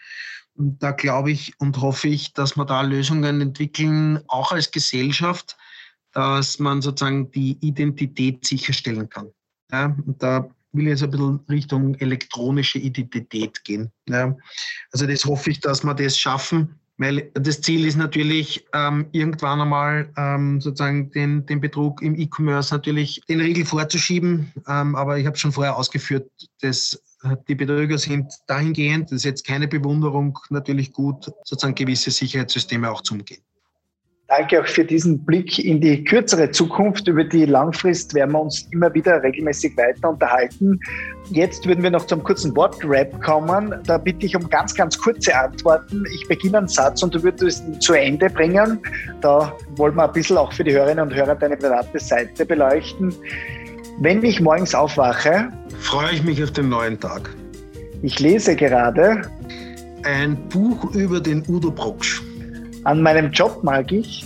Und 0.54 0.82
da 0.82 0.90
glaube 0.90 1.30
ich 1.30 1.52
und 1.60 1.80
hoffe 1.80 2.08
ich, 2.08 2.32
dass 2.32 2.56
wir 2.56 2.64
da 2.64 2.80
Lösungen 2.80 3.40
entwickeln, 3.40 4.20
auch 4.28 4.52
als 4.52 4.70
Gesellschaft, 4.70 5.56
dass 6.12 6.58
man 6.58 6.80
sozusagen 6.80 7.30
die 7.30 7.58
Identität 7.60 8.46
sicherstellen 8.46 9.08
kann. 9.08 9.28
Ja, 9.70 9.96
und 10.06 10.22
da 10.22 10.48
will 10.72 10.88
jetzt 10.88 11.02
ein 11.02 11.10
bisschen 11.10 11.40
Richtung 11.48 11.94
elektronische 11.96 12.78
Identität 12.78 13.62
gehen. 13.64 13.92
Ja. 14.08 14.36
Also 14.92 15.06
das 15.06 15.24
hoffe 15.24 15.50
ich, 15.50 15.60
dass 15.60 15.84
wir 15.84 15.94
das 15.94 16.18
schaffen, 16.18 16.78
weil 16.98 17.30
das 17.34 17.60
Ziel 17.60 17.86
ist 17.86 17.96
natürlich, 17.96 18.66
ähm, 18.72 19.06
irgendwann 19.12 19.60
einmal 19.60 20.10
ähm, 20.16 20.60
sozusagen 20.60 21.10
den, 21.10 21.44
den 21.46 21.60
Betrug 21.60 22.02
im 22.02 22.18
E-Commerce 22.18 22.72
natürlich 22.72 23.20
den 23.28 23.40
Riegel 23.40 23.64
vorzuschieben. 23.64 24.52
Ähm, 24.66 24.94
aber 24.94 25.18
ich 25.18 25.26
habe 25.26 25.36
schon 25.36 25.52
vorher 25.52 25.76
ausgeführt, 25.76 26.30
dass 26.60 27.02
die 27.48 27.54
Betrüger 27.54 27.98
sind 27.98 28.32
dahingehend, 28.46 29.10
das 29.10 29.16
ist 29.16 29.24
jetzt 29.24 29.46
keine 29.46 29.68
Bewunderung, 29.68 30.38
natürlich 30.50 30.92
gut, 30.92 31.32
sozusagen 31.44 31.74
gewisse 31.74 32.10
Sicherheitssysteme 32.10 32.90
auch 32.90 33.02
zu 33.02 33.14
umgehen. 33.14 33.42
Danke 34.28 34.60
auch 34.60 34.66
für 34.66 34.84
diesen 34.84 35.24
Blick 35.24 35.56
in 35.64 35.80
die 35.80 36.02
kürzere 36.02 36.50
Zukunft. 36.50 37.06
Über 37.06 37.22
die 37.22 37.44
Langfrist 37.44 38.12
werden 38.12 38.32
wir 38.32 38.40
uns 38.40 38.66
immer 38.72 38.92
wieder 38.92 39.22
regelmäßig 39.22 39.76
weiter 39.76 40.10
unterhalten. 40.10 40.80
Jetzt 41.30 41.64
würden 41.64 41.84
wir 41.84 41.90
noch 41.90 42.06
zum 42.06 42.24
kurzen 42.24 42.54
Wortrap 42.56 43.22
kommen. 43.22 43.72
Da 43.86 43.98
bitte 43.98 44.26
ich 44.26 44.34
um 44.34 44.48
ganz, 44.48 44.74
ganz 44.74 44.98
kurze 44.98 45.32
Antworten. 45.38 46.04
Ich 46.12 46.26
beginne 46.26 46.58
einen 46.58 46.68
Satz 46.68 47.04
und 47.04 47.14
du 47.14 47.22
würdest 47.22 47.64
ihn 47.68 47.80
zu 47.80 47.92
Ende 47.92 48.28
bringen. 48.28 48.80
Da 49.20 49.52
wollen 49.76 49.94
wir 49.94 50.06
ein 50.08 50.12
bisschen 50.12 50.38
auch 50.38 50.52
für 50.52 50.64
die 50.64 50.72
Hörerinnen 50.72 51.06
und 51.06 51.14
Hörer 51.14 51.36
deine 51.36 51.56
private 51.56 52.00
Seite 52.00 52.44
beleuchten. 52.44 53.14
Wenn 54.00 54.24
ich 54.24 54.40
morgens 54.40 54.74
aufwache, 54.74 55.52
freue 55.78 56.12
ich 56.12 56.24
mich 56.24 56.42
auf 56.42 56.50
den 56.50 56.68
neuen 56.68 56.98
Tag. 56.98 57.30
Ich 58.02 58.18
lese 58.18 58.56
gerade 58.56 59.22
ein 60.02 60.36
Buch 60.48 60.92
über 60.94 61.20
den 61.20 61.44
Udo 61.48 61.70
Brocksch. 61.70 62.25
An 62.86 63.02
meinem 63.02 63.32
Job 63.32 63.64
mag 63.64 63.90
ich 63.90 64.24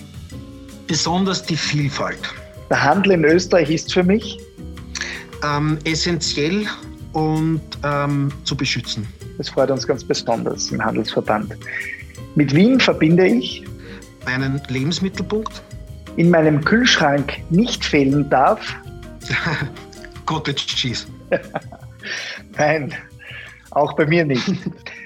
besonders 0.87 1.43
die 1.43 1.57
Vielfalt. 1.57 2.21
Der 2.69 2.85
Handel 2.85 3.13
in 3.13 3.25
Österreich 3.25 3.71
ist 3.71 3.91
für 3.91 4.03
mich 4.03 4.39
ähm, 5.43 5.79
essentiell 5.85 6.67
und 7.15 7.63
ähm, 7.83 8.31
zu 8.45 8.55
beschützen. 8.55 9.07
Das 9.39 9.49
freut 9.49 9.71
uns 9.71 9.87
ganz 9.87 10.05
besonders 10.05 10.71
im 10.71 10.85
Handelsverband. 10.85 11.57
Mit 12.35 12.55
Wien 12.55 12.79
verbinde 12.79 13.27
ich 13.27 13.65
einen 14.27 14.61
Lebensmittelpunkt. 14.69 15.63
In 16.17 16.29
meinem 16.29 16.63
Kühlschrank 16.63 17.39
nicht 17.49 17.83
fehlen 17.83 18.29
darf 18.29 18.77
Cottage 20.27 20.67
Cheese. 20.67 21.07
Nein, 22.59 22.93
auch 23.71 23.95
bei 23.95 24.05
mir 24.05 24.27
nicht. 24.27 24.47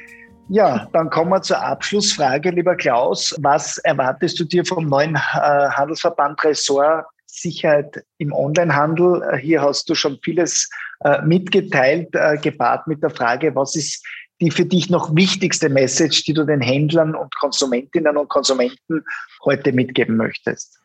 Ja, 0.49 0.87
dann 0.93 1.09
kommen 1.09 1.31
wir 1.31 1.41
zur 1.41 1.63
Abschlussfrage, 1.63 2.51
lieber 2.51 2.77
Klaus. 2.77 3.35
Was 3.41 3.79
erwartest 3.79 4.39
du 4.39 4.45
dir 4.45 4.65
vom 4.65 4.87
neuen 4.87 5.15
äh, 5.15 5.19
Handelsverband 5.19 6.45
Ressort 6.45 7.07
Sicherheit 7.27 8.05
im 8.19 8.33
Onlinehandel? 8.33 9.23
Äh, 9.23 9.39
hier 9.39 9.63
hast 9.63 9.89
du 9.89 9.95
schon 9.95 10.19
vieles 10.23 10.69
äh, 11.01 11.23
mitgeteilt, 11.23 12.13
gepaart 12.43 12.87
mit 12.87 13.03
der 13.03 13.11
Frage, 13.11 13.55
was 13.55 13.75
ist 13.75 14.05
die 14.41 14.51
für 14.51 14.67
dich 14.67 14.91
noch 14.91 15.15
wichtigste 15.15 15.69
Message, 15.69 16.25
die 16.25 16.35
du 16.35 16.45
den 16.45 16.61
Händlern 16.61 17.15
und 17.15 17.35
Konsumentinnen 17.37 18.17
und 18.17 18.29
Konsumenten 18.29 19.05
heute 19.45 19.73
mitgeben 19.73 20.17
möchtest? 20.17 20.79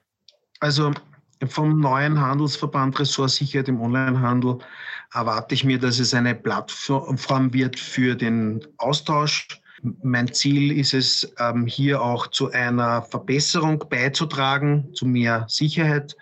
Also 0.60 0.94
vom 1.48 1.80
neuen 1.80 2.20
Handelsverband 2.20 3.00
Ressort 3.00 3.32
Sicherheit 3.32 3.70
im 3.70 3.80
Onlinehandel 3.82 4.58
erwarte 5.14 5.56
ich 5.56 5.64
mir, 5.64 5.80
dass 5.80 6.00
es 6.00 6.14
eine 6.14 6.36
Plattform 6.36 7.54
wird 7.54 7.80
für 7.80 8.16
den 8.16 8.66
Austausch. 8.78 9.48
Mein 10.04 10.32
Ziel 10.34 10.78
ist 10.78 10.94
es, 10.94 11.34
ähm, 11.40 11.66
hier 11.66 12.02
auch 12.02 12.28
zu 12.28 12.52
einer 12.52 13.02
Verbesserung 13.04 13.86
beizutragen, 13.90 14.94
zu 14.94 15.06
mehr 15.06 15.46
Sicherheit 15.48 16.18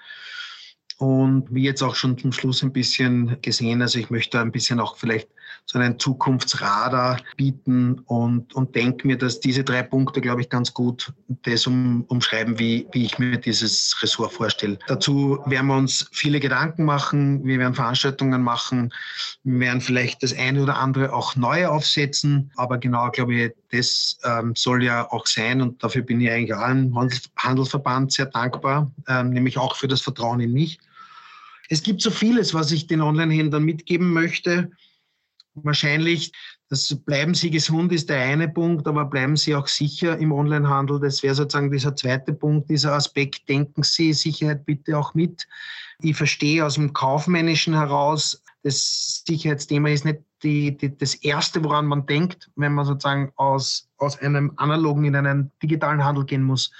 und 0.97 1.47
wie 1.53 1.63
jetzt 1.63 1.81
auch 1.81 1.95
schon 1.95 2.17
zum 2.17 2.31
Schluss 2.31 2.63
ein 2.63 2.73
bisschen 2.73 3.37
gesehen, 3.41 3.81
also 3.81 3.99
ich 3.99 4.09
möchte 4.09 4.39
ein 4.39 4.51
bisschen 4.51 4.79
auch 4.79 4.97
vielleicht 4.97 5.29
so 5.65 5.79
einen 5.79 5.99
Zukunftsradar 5.99 7.19
bieten 7.35 7.99
und, 8.05 8.53
und 8.55 8.75
denke 8.75 9.05
mir, 9.05 9.17
dass 9.17 9.39
diese 9.39 9.63
drei 9.63 9.83
Punkte, 9.83 10.21
glaube 10.21 10.41
ich, 10.41 10.49
ganz 10.49 10.73
gut 10.73 11.11
das 11.43 11.67
um, 11.67 12.03
umschreiben, 12.07 12.57
wie, 12.57 12.87
wie 12.91 13.05
ich 13.05 13.19
mir 13.19 13.37
dieses 13.37 13.95
Ressort 14.01 14.33
vorstelle. 14.33 14.79
Dazu 14.87 15.39
werden 15.45 15.67
wir 15.67 15.75
uns 15.75 16.07
viele 16.11 16.39
Gedanken 16.39 16.85
machen, 16.85 17.43
wir 17.43 17.59
werden 17.59 17.73
Veranstaltungen 17.73 18.41
machen, 18.41 18.93
wir 19.43 19.59
werden 19.59 19.81
vielleicht 19.81 20.23
das 20.23 20.33
eine 20.33 20.63
oder 20.63 20.77
andere 20.77 21.13
auch 21.13 21.35
neu 21.35 21.67
aufsetzen, 21.67 22.51
aber 22.55 22.77
genau, 22.77 23.09
glaube 23.11 23.35
ich, 23.35 23.51
das 23.71 24.17
ähm, 24.23 24.53
soll 24.55 24.83
ja 24.83 25.11
auch 25.11 25.27
sein 25.27 25.61
und 25.61 25.83
dafür 25.83 26.01
bin 26.01 26.21
ich 26.21 26.31
eigentlich 26.31 26.55
allen 26.55 26.95
Handelsverband 27.35 28.13
sehr 28.13 28.27
dankbar, 28.27 28.91
ähm, 29.07 29.31
nämlich 29.31 29.57
auch 29.57 29.75
für 29.75 29.87
das 29.87 30.01
Vertrauen 30.01 30.39
in 30.39 30.53
mich. 30.53 30.79
Es 31.69 31.83
gibt 31.83 32.01
so 32.01 32.09
vieles, 32.09 32.53
was 32.53 32.71
ich 32.71 32.87
den 32.87 33.01
Online-Händlern 33.01 33.63
mitgeben 33.63 34.13
möchte. 34.13 34.71
Wahrscheinlich, 35.63 36.31
das 36.69 36.95
bleiben 37.05 37.33
Sie 37.33 37.49
gesund 37.49 37.91
ist 37.91 38.09
der 38.09 38.21
eine 38.21 38.47
Punkt, 38.47 38.87
aber 38.87 39.05
bleiben 39.05 39.35
Sie 39.35 39.55
auch 39.55 39.67
sicher 39.67 40.17
im 40.17 40.31
Onlinehandel. 40.31 40.99
Das 40.99 41.23
wäre 41.23 41.35
sozusagen 41.35 41.71
dieser 41.71 41.95
zweite 41.95 42.33
Punkt, 42.33 42.69
dieser 42.69 42.93
Aspekt. 42.93 43.49
Denken 43.49 43.83
Sie 43.83 44.13
Sicherheit 44.13 44.65
bitte 44.65 44.97
auch 44.97 45.13
mit. 45.13 45.47
Ich 46.01 46.15
verstehe 46.15 46.65
aus 46.65 46.75
dem 46.75 46.93
Kaufmännischen 46.93 47.73
heraus, 47.73 48.41
das 48.63 49.23
Sicherheitsthema 49.25 49.89
ist 49.89 50.05
nicht 50.05 50.19
die, 50.43 50.77
die, 50.77 50.95
das 50.95 51.15
Erste, 51.15 51.63
woran 51.63 51.85
man 51.85 52.05
denkt, 52.05 52.51
wenn 52.55 52.73
man 52.73 52.85
sozusagen 52.85 53.31
aus, 53.35 53.89
aus 53.97 54.19
einem 54.19 54.51
analogen 54.57 55.05
in 55.05 55.15
einen 55.15 55.51
digitalen 55.63 56.03
Handel 56.03 56.25
gehen 56.25 56.43
muss. 56.43 56.71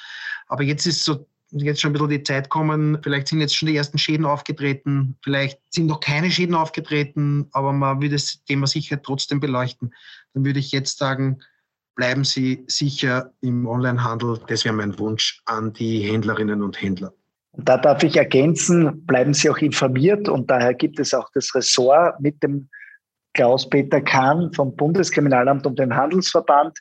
Aber 0.48 0.64
jetzt 0.64 0.86
ist 0.86 1.04
so 1.04 1.28
jetzt 1.66 1.82
schon 1.82 1.92
ein 1.92 1.94
bisschen 1.94 2.10
die 2.10 2.24
Zeit 2.24 2.50
kommen, 2.50 2.98
vielleicht 3.02 3.28
sind 3.28 3.42
jetzt 3.42 3.56
schon 3.56 3.68
die 3.68 3.76
ersten 3.76 3.98
Schäden 3.98 4.26
aufgetreten, 4.26 5.18
vielleicht 5.24 5.60
sind 5.70 5.88
noch 5.88 6.00
keine 6.00 6.32
Schäden 6.32 6.56
aufgetreten, 6.56 7.48
aber 7.52 7.74
man 7.74 8.02
will 8.02 8.10
das 8.10 8.44
Thema 8.46 8.68
sicher 8.68 9.02
trotzdem 9.02 9.40
beleuchten. 9.40 9.94
Dann 10.34 10.46
würde 10.46 10.60
ich 10.60 10.72
jetzt 10.72 10.98
sagen, 10.98 11.40
bleiben 11.96 12.24
Sie 12.24 12.64
sicher 12.68 13.32
im 13.42 13.68
Onlinehandel. 13.68 14.40
Das 14.48 14.64
wäre 14.64 14.76
mein 14.76 14.98
Wunsch 15.00 15.42
an 15.46 15.74
die 15.74 16.02
Händlerinnen 16.02 16.62
und 16.62 16.82
Händler. 16.82 17.14
Da 17.54 17.78
darf 17.78 18.04
ich 18.04 18.16
ergänzen, 18.16 19.06
bleiben 19.06 19.34
Sie 19.34 19.50
auch 19.50 19.58
informiert 19.58 20.30
und 20.30 20.50
daher 20.50 20.74
gibt 20.74 21.00
es 21.00 21.14
auch 21.14 21.30
das 21.34 21.54
Ressort 21.56 22.20
mit 22.20 22.42
dem 22.44 22.70
Klaus-Peter 23.34 24.02
Kahn 24.02 24.54
vom 24.54 24.76
Bundeskriminalamt 24.76 25.66
und 25.66 25.78
dem 25.80 25.96
Handelsverband, 25.96 26.80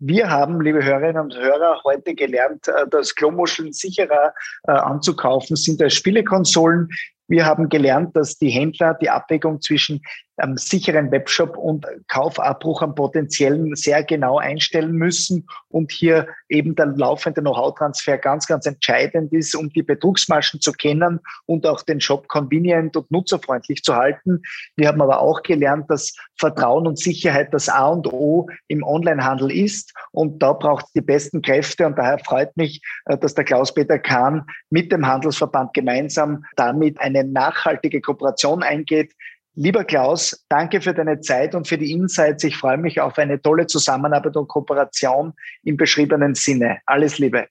wir 0.00 0.30
haben, 0.30 0.60
liebe 0.60 0.84
Hörerinnen 0.84 1.22
und 1.22 1.36
Hörer, 1.36 1.80
heute 1.84 2.14
gelernt, 2.14 2.68
äh, 2.68 2.86
dass 2.88 3.14
Klomuscheln 3.14 3.72
sicherer 3.72 4.32
äh, 4.66 4.72
anzukaufen 4.72 5.56
sind 5.56 5.82
als 5.82 5.94
Spielekonsolen. 5.94 6.88
Wir 7.26 7.44
haben 7.44 7.68
gelernt, 7.68 8.16
dass 8.16 8.38
die 8.38 8.50
Händler 8.50 8.94
die 8.94 9.10
Abwägung 9.10 9.60
zwischen 9.60 10.00
ähm, 10.38 10.56
sicheren 10.56 11.10
Webshop 11.10 11.56
und 11.56 11.86
Kaufabbruch 12.08 12.82
am 12.82 12.94
potenziellen 12.94 13.74
sehr 13.74 14.02
genau 14.04 14.38
einstellen 14.38 14.92
müssen 14.92 15.46
und 15.68 15.92
hier 15.92 16.26
eben 16.48 16.74
der 16.74 16.86
laufende 16.86 17.40
Know-how-Transfer 17.40 18.18
ganz, 18.18 18.46
ganz 18.46 18.66
entscheidend 18.66 19.32
ist, 19.32 19.54
um 19.54 19.68
die 19.70 19.82
Betrugsmaschen 19.82 20.60
zu 20.60 20.72
kennen 20.72 21.20
und 21.46 21.66
auch 21.66 21.82
den 21.82 22.00
Shop 22.00 22.28
convenient 22.28 22.96
und 22.96 23.10
nutzerfreundlich 23.10 23.82
zu 23.82 23.94
halten. 23.94 24.42
Wir 24.76 24.88
haben 24.88 25.02
aber 25.02 25.20
auch 25.20 25.42
gelernt, 25.42 25.90
dass 25.90 26.14
Vertrauen 26.36 26.86
und 26.86 26.98
Sicherheit 26.98 27.52
das 27.52 27.68
A 27.68 27.88
und 27.88 28.06
O 28.12 28.48
im 28.68 28.82
Onlinehandel 28.82 29.50
ist 29.50 29.92
und 30.12 30.42
da 30.42 30.52
braucht 30.52 30.86
es 30.86 30.92
die 30.92 31.00
besten 31.00 31.42
Kräfte 31.42 31.86
und 31.86 31.98
daher 31.98 32.18
freut 32.18 32.56
mich, 32.56 32.80
äh, 33.06 33.18
dass 33.18 33.34
der 33.34 33.44
Klaus-Peter 33.44 33.98
Kahn 33.98 34.44
mit 34.70 34.92
dem 34.92 35.06
Handelsverband 35.06 35.74
gemeinsam 35.74 36.44
damit 36.56 37.00
eine 37.00 37.24
nachhaltige 37.24 38.00
Kooperation 38.00 38.62
eingeht, 38.62 39.12
Lieber 39.60 39.82
Klaus, 39.82 40.46
danke 40.48 40.80
für 40.80 40.94
deine 40.94 41.20
Zeit 41.20 41.52
und 41.52 41.66
für 41.66 41.76
die 41.76 41.90
Insights. 41.90 42.44
Ich 42.44 42.56
freue 42.56 42.78
mich 42.78 43.00
auf 43.00 43.18
eine 43.18 43.42
tolle 43.42 43.66
Zusammenarbeit 43.66 44.36
und 44.36 44.46
Kooperation 44.46 45.32
im 45.64 45.76
beschriebenen 45.76 46.36
Sinne. 46.36 46.78
Alles 46.86 47.18
Liebe. 47.18 47.48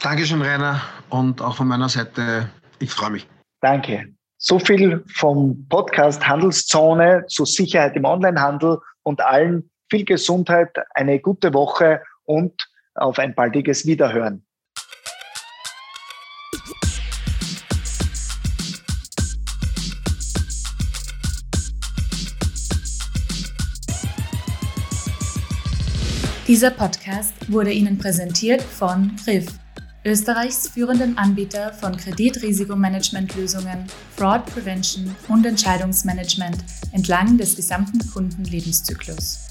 Dankeschön, 0.00 0.40
Rainer. 0.40 0.80
Und 1.10 1.42
auch 1.42 1.56
von 1.56 1.68
meiner 1.68 1.90
Seite, 1.90 2.48
ich 2.78 2.90
freue 2.90 3.10
mich. 3.10 3.28
Danke. 3.60 4.06
So 4.38 4.58
viel 4.58 5.04
vom 5.12 5.66
Podcast 5.68 6.26
Handelszone 6.26 7.26
zur 7.28 7.44
Sicherheit 7.44 7.94
im 7.94 8.06
Onlinehandel 8.06 8.78
und 9.02 9.20
allen 9.20 9.70
viel 9.90 10.06
Gesundheit, 10.06 10.74
eine 10.94 11.20
gute 11.20 11.52
Woche 11.52 12.00
und 12.24 12.54
auf 12.94 13.18
ein 13.18 13.34
baldiges 13.34 13.84
Wiederhören. 13.84 14.46
Dieser 26.46 26.70
Podcast 26.70 27.32
wurde 27.48 27.72
Ihnen 27.72 27.96
präsentiert 27.96 28.60
von 28.60 29.16
RIF, 29.26 29.46
Österreichs 30.04 30.68
führenden 30.68 31.16
Anbieter 31.16 31.72
von 31.72 31.96
Kreditrisikomanagement-Lösungen, 31.96 33.86
Fraud 34.14 34.44
Prevention 34.44 35.16
und 35.28 35.46
Entscheidungsmanagement 35.46 36.58
entlang 36.92 37.38
des 37.38 37.56
gesamten 37.56 37.98
Kundenlebenszyklus. 38.12 39.43